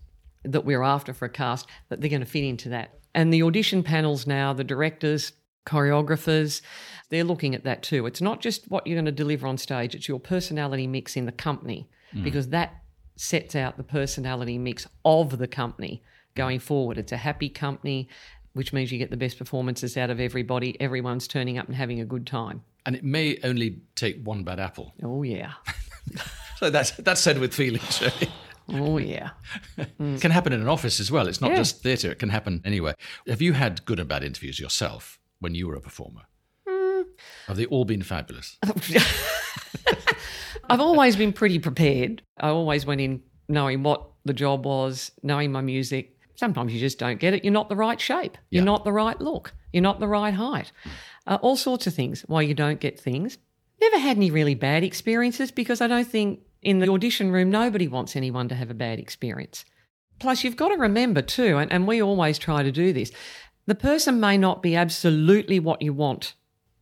that 0.44 0.64
we're 0.64 0.82
after 0.82 1.14
for 1.14 1.26
a 1.26 1.30
cast, 1.30 1.66
that 1.88 2.00
they're 2.00 2.10
going 2.10 2.20
to 2.20 2.26
fit 2.26 2.44
into 2.44 2.68
that. 2.70 2.98
And 3.14 3.32
the 3.32 3.42
audition 3.42 3.82
panels 3.82 4.26
now, 4.26 4.52
the 4.52 4.64
directors, 4.64 5.32
choreographers. 5.66 6.60
They're 7.10 7.24
looking 7.24 7.54
at 7.54 7.64
that 7.64 7.82
too. 7.82 8.06
It's 8.06 8.20
not 8.20 8.40
just 8.40 8.70
what 8.70 8.86
you're 8.86 8.96
going 8.96 9.04
to 9.06 9.12
deliver 9.12 9.46
on 9.46 9.58
stage, 9.58 9.94
it's 9.94 10.08
your 10.08 10.20
personality 10.20 10.86
mix 10.86 11.16
in 11.16 11.26
the 11.26 11.32
company 11.32 11.88
mm. 12.14 12.24
because 12.24 12.48
that 12.48 12.82
sets 13.16 13.54
out 13.54 13.76
the 13.76 13.82
personality 13.82 14.58
mix 14.58 14.86
of 15.04 15.38
the 15.38 15.48
company 15.48 16.02
going 16.34 16.58
forward. 16.58 16.98
It's 16.98 17.12
a 17.12 17.16
happy 17.16 17.48
company, 17.48 18.08
which 18.54 18.72
means 18.72 18.90
you 18.90 18.98
get 18.98 19.10
the 19.10 19.16
best 19.16 19.38
performances 19.38 19.96
out 19.96 20.10
of 20.10 20.20
everybody. 20.20 20.80
Everyone's 20.80 21.28
turning 21.28 21.58
up 21.58 21.66
and 21.66 21.76
having 21.76 22.00
a 22.00 22.04
good 22.04 22.26
time. 22.26 22.62
And 22.84 22.96
it 22.96 23.04
may 23.04 23.38
only 23.44 23.82
take 23.94 24.22
one 24.24 24.42
bad 24.42 24.58
apple. 24.58 24.94
Oh, 25.02 25.22
yeah. 25.22 25.52
So 26.58 26.70
that's 26.70 26.92
that's 26.92 27.20
said 27.20 27.38
with 27.38 27.52
feeling, 27.52 27.80
Shirley. 27.90 28.28
Oh, 28.68 28.96
yeah. 28.96 29.30
It 29.76 30.20
can 30.20 30.30
happen 30.30 30.52
in 30.52 30.60
an 30.60 30.68
office 30.68 31.00
as 31.00 31.10
well. 31.10 31.26
It's 31.26 31.40
not 31.40 31.50
Yeah. 31.50 31.56
just 31.56 31.82
theatre, 31.82 32.12
it 32.12 32.20
can 32.20 32.28
happen 32.28 32.62
anywhere. 32.64 32.94
Have 33.26 33.42
you 33.42 33.54
had 33.54 33.84
good 33.84 33.98
and 33.98 34.08
bad 34.08 34.22
interviews 34.22 34.60
yourself 34.60 35.18
when 35.42 35.54
you 35.54 35.66
were 35.66 35.74
a 35.74 35.80
performer? 35.80 36.22
Have 37.46 37.56
they 37.56 37.66
all 37.66 37.84
been 37.84 38.02
fabulous? 38.02 38.56
I've 40.70 40.80
always 40.80 41.16
been 41.16 41.32
pretty 41.32 41.58
prepared. 41.58 42.22
I 42.40 42.48
always 42.48 42.86
went 42.86 43.00
in 43.00 43.22
knowing 43.48 43.82
what 43.82 44.06
the 44.24 44.32
job 44.32 44.64
was, 44.64 45.10
knowing 45.22 45.52
my 45.52 45.60
music. 45.60 46.16
Sometimes 46.36 46.72
you 46.72 46.80
just 46.80 46.98
don't 46.98 47.20
get 47.20 47.34
it. 47.34 47.44
You're 47.44 47.52
not 47.52 47.68
the 47.68 47.76
right 47.76 48.00
shape. 48.00 48.38
You're 48.50 48.60
Yeah. 48.62 48.66
not 48.66 48.84
the 48.84 48.92
right 48.92 49.20
look. 49.20 49.52
You're 49.72 49.82
not 49.82 50.00
the 50.00 50.08
right 50.08 50.32
height. 50.32 50.72
Uh, 51.26 51.38
all 51.42 51.56
sorts 51.56 51.86
of 51.86 51.94
things 51.94 52.22
why 52.22 52.42
you 52.42 52.54
don't 52.54 52.80
get 52.80 52.98
things. 52.98 53.38
Never 53.80 53.98
had 53.98 54.16
any 54.16 54.30
really 54.30 54.54
bad 54.54 54.82
experiences 54.84 55.50
because 55.50 55.80
I 55.80 55.88
don't 55.88 56.06
think 56.06 56.40
in 56.62 56.78
the 56.78 56.88
audition 56.90 57.30
room 57.32 57.50
nobody 57.50 57.88
wants 57.88 58.16
anyone 58.16 58.48
to 58.48 58.54
have 58.54 58.70
a 58.70 58.74
bad 58.74 58.98
experience. 58.98 59.64
Plus, 60.20 60.44
you've 60.44 60.56
got 60.56 60.68
to 60.68 60.76
remember 60.76 61.20
too, 61.20 61.58
and, 61.58 61.72
and 61.72 61.86
we 61.86 62.00
always 62.00 62.38
try 62.38 62.62
to 62.62 62.70
do 62.70 62.92
this 62.92 63.10
the 63.66 63.74
person 63.74 64.20
may 64.20 64.36
not 64.36 64.62
be 64.62 64.76
absolutely 64.76 65.60
what 65.60 65.82
you 65.82 65.92
want, 65.92 66.34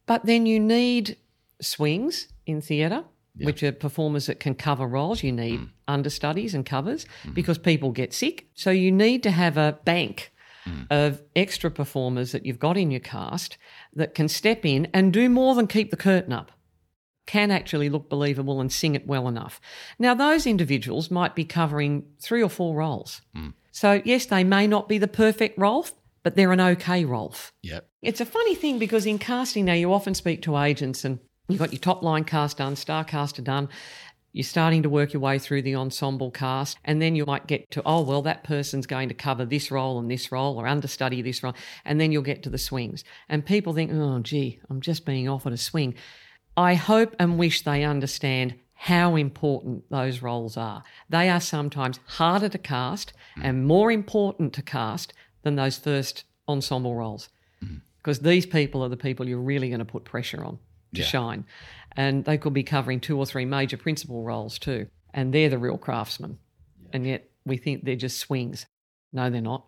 but 0.06 0.26
then 0.26 0.46
you 0.46 0.58
need 0.58 1.16
swings 1.60 2.28
in 2.46 2.60
theatre, 2.60 3.04
which 3.36 3.62
are 3.62 3.72
performers 3.72 4.26
that 4.26 4.40
can 4.40 4.54
cover 4.54 4.86
roles. 4.86 5.22
You 5.22 5.32
need 5.32 5.60
mm. 5.60 5.68
understudies 5.88 6.54
and 6.54 6.64
covers 6.66 7.06
mm. 7.24 7.34
because 7.34 7.58
people 7.58 7.90
get 7.90 8.12
sick. 8.12 8.48
So 8.54 8.70
you 8.70 8.90
need 8.90 9.22
to 9.22 9.30
have 9.30 9.56
a 9.56 9.78
bank 9.84 10.32
mm. 10.66 10.86
of 10.90 11.22
extra 11.36 11.70
performers 11.70 12.32
that 12.32 12.44
you've 12.44 12.58
got 12.58 12.76
in 12.76 12.90
your 12.90 13.00
cast 13.00 13.56
that 13.94 14.14
can 14.14 14.28
step 14.28 14.64
in 14.64 14.88
and 14.92 15.12
do 15.12 15.28
more 15.28 15.54
than 15.54 15.66
keep 15.66 15.90
the 15.90 15.96
curtain 15.96 16.32
up 16.32 16.52
can 17.26 17.52
actually 17.52 17.88
look 17.88 18.08
believable 18.08 18.60
and 18.60 18.72
sing 18.72 18.96
it 18.96 19.06
well 19.06 19.28
enough. 19.28 19.60
Now, 20.00 20.14
those 20.14 20.48
individuals 20.48 21.12
might 21.12 21.36
be 21.36 21.44
covering 21.44 22.04
three 22.20 22.42
or 22.42 22.48
four 22.48 22.74
roles. 22.74 23.20
So, 23.70 24.02
yes, 24.04 24.26
they 24.26 24.42
may 24.42 24.66
not 24.66 24.88
be 24.88 24.98
the 24.98 25.06
perfect 25.06 25.56
Rolf, 25.56 25.94
but 26.22 26.36
they're 26.36 26.52
an 26.52 26.60
okay 26.60 27.04
Rolf. 27.04 27.52
Yeah. 27.62 27.80
It's 28.02 28.20
a 28.20 28.26
funny 28.26 28.54
thing 28.54 28.78
because 28.78 29.06
in 29.06 29.18
casting 29.18 29.64
now, 29.64 29.74
you 29.74 29.92
often 29.92 30.14
speak 30.14 30.42
to 30.42 30.56
agents 30.56 31.04
and 31.04 31.18
you've 31.48 31.58
got 31.58 31.72
your 31.72 31.80
top 31.80 32.02
line 32.02 32.24
cast 32.24 32.58
done, 32.58 32.76
star 32.76 33.04
caster 33.04 33.42
done. 33.42 33.68
You're 34.32 34.44
starting 34.44 34.84
to 34.84 34.88
work 34.88 35.12
your 35.12 35.20
way 35.20 35.40
through 35.40 35.62
the 35.62 35.74
ensemble 35.74 36.30
cast, 36.30 36.78
and 36.84 37.02
then 37.02 37.16
you 37.16 37.26
might 37.26 37.48
get 37.48 37.68
to, 37.72 37.82
oh, 37.84 38.02
well, 38.02 38.22
that 38.22 38.44
person's 38.44 38.86
going 38.86 39.08
to 39.08 39.14
cover 39.14 39.44
this 39.44 39.72
role 39.72 39.98
and 39.98 40.08
this 40.08 40.30
role 40.30 40.56
or 40.56 40.68
understudy 40.68 41.20
this 41.20 41.42
role. 41.42 41.54
And 41.84 42.00
then 42.00 42.12
you'll 42.12 42.22
get 42.22 42.44
to 42.44 42.50
the 42.50 42.56
swings. 42.56 43.02
And 43.28 43.44
people 43.44 43.72
think, 43.72 43.90
oh, 43.92 44.20
gee, 44.20 44.60
I'm 44.70 44.80
just 44.80 45.04
being 45.04 45.28
offered 45.28 45.52
a 45.52 45.56
swing. 45.56 45.96
I 46.56 46.74
hope 46.74 47.16
and 47.18 47.38
wish 47.38 47.62
they 47.62 47.82
understand 47.82 48.54
how 48.74 49.16
important 49.16 49.84
those 49.90 50.22
roles 50.22 50.56
are. 50.56 50.84
They 51.08 51.28
are 51.28 51.40
sometimes 51.40 51.98
harder 52.06 52.48
to 52.48 52.58
cast 52.58 53.12
and 53.42 53.66
more 53.66 53.90
important 53.90 54.52
to 54.54 54.62
cast 54.62 55.12
than 55.42 55.56
those 55.56 55.78
first 55.78 56.24
ensemble 56.48 56.94
roles 56.94 57.28
mm-hmm. 57.64 57.76
because 57.98 58.20
these 58.20 58.46
people 58.46 58.82
are 58.82 58.88
the 58.88 58.96
people 58.96 59.28
you're 59.28 59.38
really 59.38 59.68
going 59.68 59.78
to 59.78 59.84
put 59.84 60.04
pressure 60.04 60.44
on 60.44 60.58
to 60.94 61.00
Yeah. 61.00 61.06
shine. 61.06 61.44
And 61.96 62.24
they 62.24 62.38
could 62.38 62.52
be 62.52 62.62
covering 62.62 63.00
two 63.00 63.18
or 63.18 63.26
three 63.26 63.44
major 63.44 63.76
principal 63.76 64.22
roles 64.22 64.58
too. 64.58 64.88
And 65.12 65.32
they're 65.32 65.48
the 65.48 65.58
real 65.58 65.78
craftsmen. 65.78 66.38
And 66.92 67.06
yet 67.06 67.28
we 67.44 67.56
think 67.56 67.84
they're 67.84 67.96
just 67.96 68.18
swings. 68.18 68.66
No, 69.12 69.28
they're 69.30 69.40
not. 69.40 69.66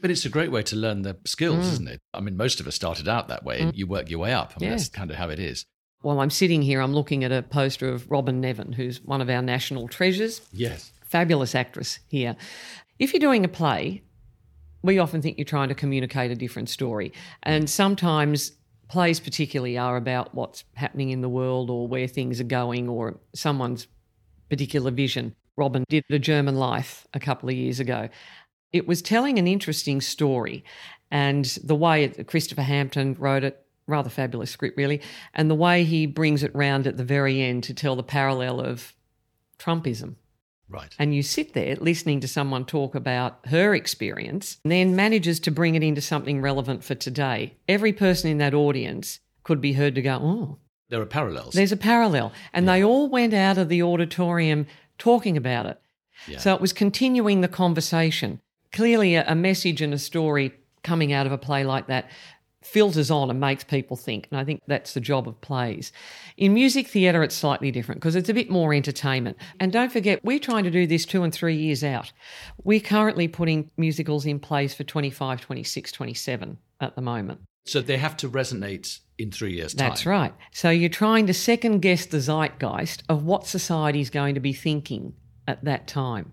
But 0.00 0.12
it's 0.12 0.24
a 0.24 0.28
great 0.28 0.52
way 0.52 0.62
to 0.62 0.76
learn 0.76 1.02
the 1.02 1.16
skills, 1.24 1.66
mm. 1.66 1.72
isn't 1.72 1.88
it? 1.88 2.00
I 2.14 2.20
mean, 2.20 2.36
most 2.36 2.60
of 2.60 2.68
us 2.68 2.76
started 2.76 3.08
out 3.08 3.26
that 3.28 3.42
way 3.44 3.58
and 3.60 3.72
mm. 3.72 3.76
you 3.76 3.86
work 3.88 4.08
your 4.08 4.20
way 4.20 4.32
up. 4.32 4.52
I 4.56 4.60
mean, 4.60 4.70
Yeah. 4.70 4.76
that's 4.76 4.88
kind 4.88 5.10
of 5.10 5.16
how 5.16 5.28
it 5.30 5.40
is. 5.40 5.64
While 6.02 6.20
I'm 6.20 6.30
sitting 6.30 6.62
here, 6.62 6.80
I'm 6.80 6.94
looking 6.94 7.24
at 7.24 7.32
a 7.32 7.42
poster 7.42 7.88
of 7.88 8.08
Robyn 8.08 8.40
Nevin, 8.40 8.72
who's 8.72 9.02
one 9.02 9.20
of 9.20 9.28
our 9.28 9.42
national 9.42 9.88
treasures. 9.88 10.40
Yes. 10.52 10.92
fabulous 11.02 11.54
actress 11.56 11.98
here. 12.08 12.36
If 13.00 13.12
you're 13.12 13.20
doing 13.20 13.44
a 13.44 13.48
play, 13.48 14.02
we 14.82 14.98
often 14.98 15.22
think 15.22 15.38
you're 15.38 15.44
trying 15.44 15.68
to 15.68 15.74
communicate 15.74 16.30
a 16.30 16.36
different 16.36 16.68
story. 16.68 17.12
And 17.42 17.68
sometimes 17.68 18.52
plays, 18.88 19.20
particularly, 19.20 19.76
are 19.76 19.96
about 19.96 20.34
what's 20.34 20.64
happening 20.74 21.10
in 21.10 21.20
the 21.20 21.28
world 21.28 21.70
or 21.70 21.86
where 21.86 22.06
things 22.06 22.40
are 22.40 22.44
going 22.44 22.88
or 22.88 23.18
someone's 23.34 23.86
particular 24.48 24.90
vision. 24.90 25.34
Robin 25.56 25.84
did 25.88 26.04
A 26.10 26.18
German 26.18 26.56
Life 26.56 27.06
a 27.12 27.20
couple 27.20 27.48
of 27.48 27.54
years 27.54 27.80
ago. 27.80 28.08
It 28.72 28.86
was 28.86 29.02
telling 29.02 29.38
an 29.38 29.46
interesting 29.46 30.00
story, 30.00 30.64
and 31.10 31.44
the 31.64 31.74
way 31.74 32.04
it, 32.04 32.26
Christopher 32.26 32.62
Hampton 32.62 33.16
wrote 33.18 33.44
it, 33.44 33.64
rather 33.86 34.10
fabulous 34.10 34.50
script, 34.50 34.76
really, 34.76 35.00
and 35.34 35.50
the 35.50 35.54
way 35.54 35.84
he 35.84 36.06
brings 36.06 36.42
it 36.42 36.54
round 36.54 36.86
at 36.86 36.96
the 36.96 37.04
very 37.04 37.42
end 37.42 37.64
to 37.64 37.74
tell 37.74 37.96
the 37.96 38.02
parallel 38.02 38.60
of 38.60 38.94
Trumpism 39.58 40.14
Right. 40.70 40.94
and 40.98 41.14
you 41.14 41.22
sit 41.22 41.54
there 41.54 41.76
listening 41.76 42.20
to 42.20 42.28
someone 42.28 42.64
talk 42.66 42.94
about 42.94 43.38
her 43.46 43.74
experience 43.74 44.58
and 44.64 44.70
then 44.72 44.94
manages 44.94 45.40
to 45.40 45.50
bring 45.50 45.74
it 45.74 45.82
into 45.82 46.00
something 46.02 46.40
relevant 46.42 46.84
for 46.84 46.94
today, 46.94 47.54
every 47.68 47.92
person 47.92 48.30
in 48.30 48.38
that 48.38 48.52
audience 48.54 49.20
could 49.44 49.60
be 49.62 49.72
heard 49.72 49.94
to 49.94 50.02
go, 50.02 50.18
Oh, 50.20 50.58
There 50.90 51.00
are 51.00 51.06
parallels. 51.06 51.54
there's 51.54 51.72
a 51.72 51.76
parallel. 51.76 52.32
And 52.52 52.68
they 52.68 52.84
all 52.84 53.08
went 53.08 53.32
out 53.32 53.56
of 53.56 53.68
the 53.70 53.82
auditorium 53.82 54.66
talking 54.98 55.36
about 55.36 55.64
it. 55.66 55.80
Yeah. 56.26 56.38
So 56.38 56.54
it 56.54 56.60
was 56.60 56.72
continuing 56.74 57.40
the 57.40 57.48
conversation. 57.48 58.40
Clearly, 58.72 59.14
a, 59.14 59.24
a 59.26 59.34
message 59.34 59.80
and 59.80 59.94
a 59.94 59.98
story 59.98 60.52
coming 60.82 61.12
out 61.12 61.26
of 61.26 61.32
a 61.32 61.38
play 61.38 61.64
like 61.64 61.86
that 61.86 62.10
filters 62.62 63.10
on 63.10 63.30
and 63.30 63.40
makes 63.40 63.64
people 63.64 63.96
think. 63.96 64.28
And 64.30 64.40
I 64.40 64.44
think 64.44 64.62
that's 64.66 64.94
the 64.94 65.00
job 65.00 65.28
of 65.28 65.40
plays. 65.40 65.92
In 66.36 66.54
music 66.54 66.88
theatre, 66.88 67.22
it's 67.22 67.34
slightly 67.34 67.70
different 67.70 68.00
because 68.00 68.16
it's 68.16 68.28
a 68.28 68.34
bit 68.34 68.50
more 68.50 68.74
entertainment. 68.74 69.36
And 69.60 69.72
don't 69.72 69.92
forget, 69.92 70.24
we're 70.24 70.38
trying 70.38 70.64
to 70.64 70.70
do 70.70 70.86
this 70.86 71.04
two 71.04 71.22
and 71.22 71.32
three 71.32 71.56
years 71.56 71.84
out. 71.84 72.12
We're 72.64 72.80
currently 72.80 73.28
putting 73.28 73.70
musicals 73.76 74.26
in 74.26 74.40
plays 74.40 74.74
for 74.74 74.84
25, 74.84 75.40
26, 75.40 75.92
27 75.92 76.58
at 76.80 76.94
the 76.94 77.02
moment. 77.02 77.40
So 77.66 77.80
they 77.80 77.98
have 77.98 78.16
to 78.18 78.30
resonate 78.30 79.00
in 79.18 79.30
three 79.30 79.52
years' 79.52 79.74
time. 79.74 79.90
That's 79.90 80.06
right. 80.06 80.32
So 80.52 80.70
you're 80.70 80.88
trying 80.88 81.26
to 81.26 81.34
second 81.34 81.80
guess 81.80 82.06
the 82.06 82.18
zeitgeist 82.18 83.02
of 83.08 83.24
what 83.24 83.46
society's 83.46 84.10
going 84.10 84.34
to 84.34 84.40
be 84.40 84.52
thinking 84.52 85.12
at 85.46 85.64
that 85.64 85.86
time. 85.86 86.32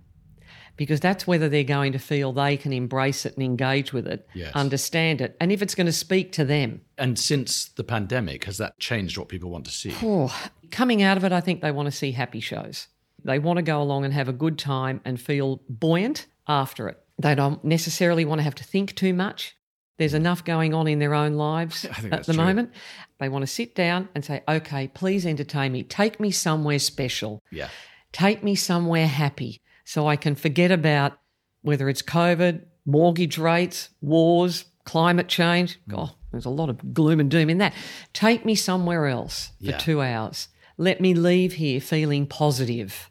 Because 0.78 1.00
that's 1.00 1.26
whether 1.26 1.48
they're 1.48 1.64
going 1.64 1.94
to 1.94 2.00
feel 2.00 2.34
they 2.34 2.58
can 2.58 2.74
embrace 2.74 3.26
it 3.26 3.36
and 3.36 3.44
engage 3.44 3.94
with 3.94 4.06
it, 4.08 4.28
Yes. 4.34 4.52
understand 4.56 5.22
it, 5.22 5.38
and 5.40 5.52
if 5.52 5.62
it's 5.62 5.74
going 5.76 5.86
to 5.86 5.94
speak 5.94 6.32
to 6.34 6.44
them. 6.46 6.82
And 6.98 7.18
since 7.18 7.66
the 7.70 7.84
pandemic, 7.84 8.44
has 8.44 8.58
that 8.58 8.78
changed 8.80 9.18
what 9.18 9.30
people 9.30 9.50
want 9.50 9.66
to 9.66 9.72
see? 9.72 9.94
Oh, 10.04 10.36
coming 10.72 11.02
out 11.02 11.16
of 11.18 11.24
it, 11.24 11.32
I 11.32 11.40
think 11.42 11.62
they 11.62 11.72
want 11.72 11.86
to 11.88 11.92
see 11.92 12.12
happy 12.12 12.40
shows. 12.42 12.88
They 13.24 13.40
want 13.40 13.58
to 13.58 13.64
go 13.64 13.82
along 13.82 14.06
and 14.06 14.14
have 14.14 14.28
a 14.28 14.34
good 14.34 14.60
time 14.60 15.02
and 15.06 15.20
feel 15.20 15.62
buoyant 15.70 16.28
after 16.48 16.90
it. 16.90 17.02
They 17.18 17.34
don't 17.36 17.64
necessarily 17.64 18.26
want 18.26 18.40
to 18.40 18.44
have 18.44 18.56
to 18.56 18.64
think 18.64 18.94
too 18.96 19.14
much. 19.14 19.56
There's 19.98 20.14
enough 20.14 20.44
going 20.44 20.74
on 20.74 20.88
in 20.88 21.00
their 21.00 21.14
own 21.14 21.36
lives 21.36 21.86
at 22.12 22.26
the 22.26 22.34
true. 22.34 22.44
moment. 22.44 22.72
They 23.20 23.30
want 23.30 23.44
to 23.44 23.48
sit 23.48 23.76
down 23.76 24.10
and 24.14 24.26
say, 24.26 24.44
okay, 24.48 24.90
please 24.90 25.26
entertain 25.26 25.72
me. 25.72 25.84
Take 25.84 26.20
me 26.20 26.32
somewhere 26.32 26.80
special. 26.80 27.42
Yeah. 27.50 27.70
Take 28.12 28.44
me 28.44 28.56
somewhere 28.56 29.08
happy 29.08 29.62
so 29.86 30.08
I 30.08 30.18
can 30.18 30.36
forget 30.36 30.72
about 30.72 31.14
whether 31.62 31.88
it's 31.88 32.02
COVID, 32.02 32.64
mortgage 32.86 33.38
rates, 33.38 33.90
wars, 34.02 34.66
climate 34.84 35.28
change. 35.30 35.80
God, 35.88 36.12
there's 36.32 36.46
a 36.46 36.50
lot 36.50 36.70
of 36.70 36.94
gloom 36.94 37.20
and 37.20 37.32
doom 37.32 37.50
in 37.50 37.60
that. 37.60 37.74
Take 38.12 38.46
me 38.46 38.56
somewhere 38.56 39.08
else 39.08 39.52
for 39.60 39.72
Yeah. 39.72 39.78
two 39.78 40.02
hours. 40.02 40.50
Let 40.78 41.00
me 41.00 41.14
leave 41.14 41.54
here 41.54 41.80
feeling 41.80 42.28
positive. 42.28 43.10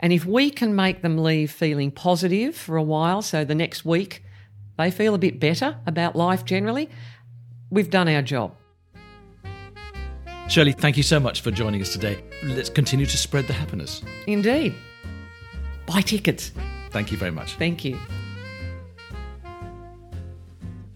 And 0.00 0.12
if 0.12 0.24
we 0.26 0.50
can 0.50 0.74
make 0.74 1.02
them 1.02 1.18
leave 1.18 1.50
feeling 1.50 1.90
positive 1.90 2.56
for 2.56 2.76
a 2.76 2.82
while, 2.82 3.22
so 3.22 3.44
the 3.44 3.54
next 3.54 3.84
week 3.84 4.24
they 4.76 4.90
feel 4.90 5.14
a 5.14 5.18
bit 5.18 5.38
better 5.40 5.76
about 5.86 6.14
life 6.16 6.44
generally, 6.44 6.88
we've 7.70 7.90
done 7.90 8.08
our 8.08 8.22
job. 8.22 8.54
Shirley, 10.48 10.72
thank 10.72 10.96
you 10.96 11.02
so 11.02 11.20
much 11.20 11.42
for 11.42 11.50
joining 11.50 11.80
us 11.82 11.92
today. 11.92 12.22
Let's 12.42 12.70
continue 12.70 13.04
to 13.06 13.16
spread 13.16 13.46
the 13.46 13.52
happiness. 13.52 14.02
Indeed. 14.26 14.74
Buy 15.88 16.02
tickets. 16.02 16.52
Thank 16.90 17.10
you 17.10 17.16
very 17.16 17.30
much. 17.30 17.54
Thank 17.54 17.84
you. 17.84 17.98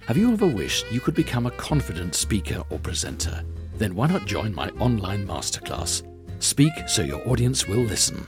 Have 0.06 0.18
you 0.18 0.32
ever 0.32 0.46
wished 0.46 0.84
you 0.92 1.00
could 1.00 1.14
become 1.14 1.46
a 1.46 1.50
confident 1.52 2.14
speaker 2.14 2.62
or 2.68 2.78
presenter? 2.78 3.42
Then 3.78 3.94
why 3.94 4.08
not 4.08 4.26
join 4.26 4.54
my 4.54 4.68
online 4.78 5.26
masterclass? 5.26 6.02
Speak 6.40 6.72
so 6.86 7.02
your 7.02 7.26
audience 7.26 7.66
will 7.66 7.80
listen. 7.80 8.26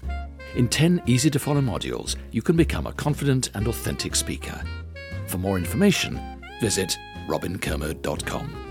In 0.55 0.69
10 0.69 1.03
easy 1.05 1.29
to 1.31 1.39
follow 1.39 1.61
modules, 1.61 2.17
you 2.31 2.41
can 2.41 2.57
become 2.57 2.87
a 2.87 2.93
confident 2.93 3.51
and 3.55 3.67
authentic 3.69 4.17
speaker. 4.17 4.63
For 5.27 5.37
more 5.37 5.59
information, 5.59 6.19
visit 6.61 6.97
robinkermode.com. 7.29 8.64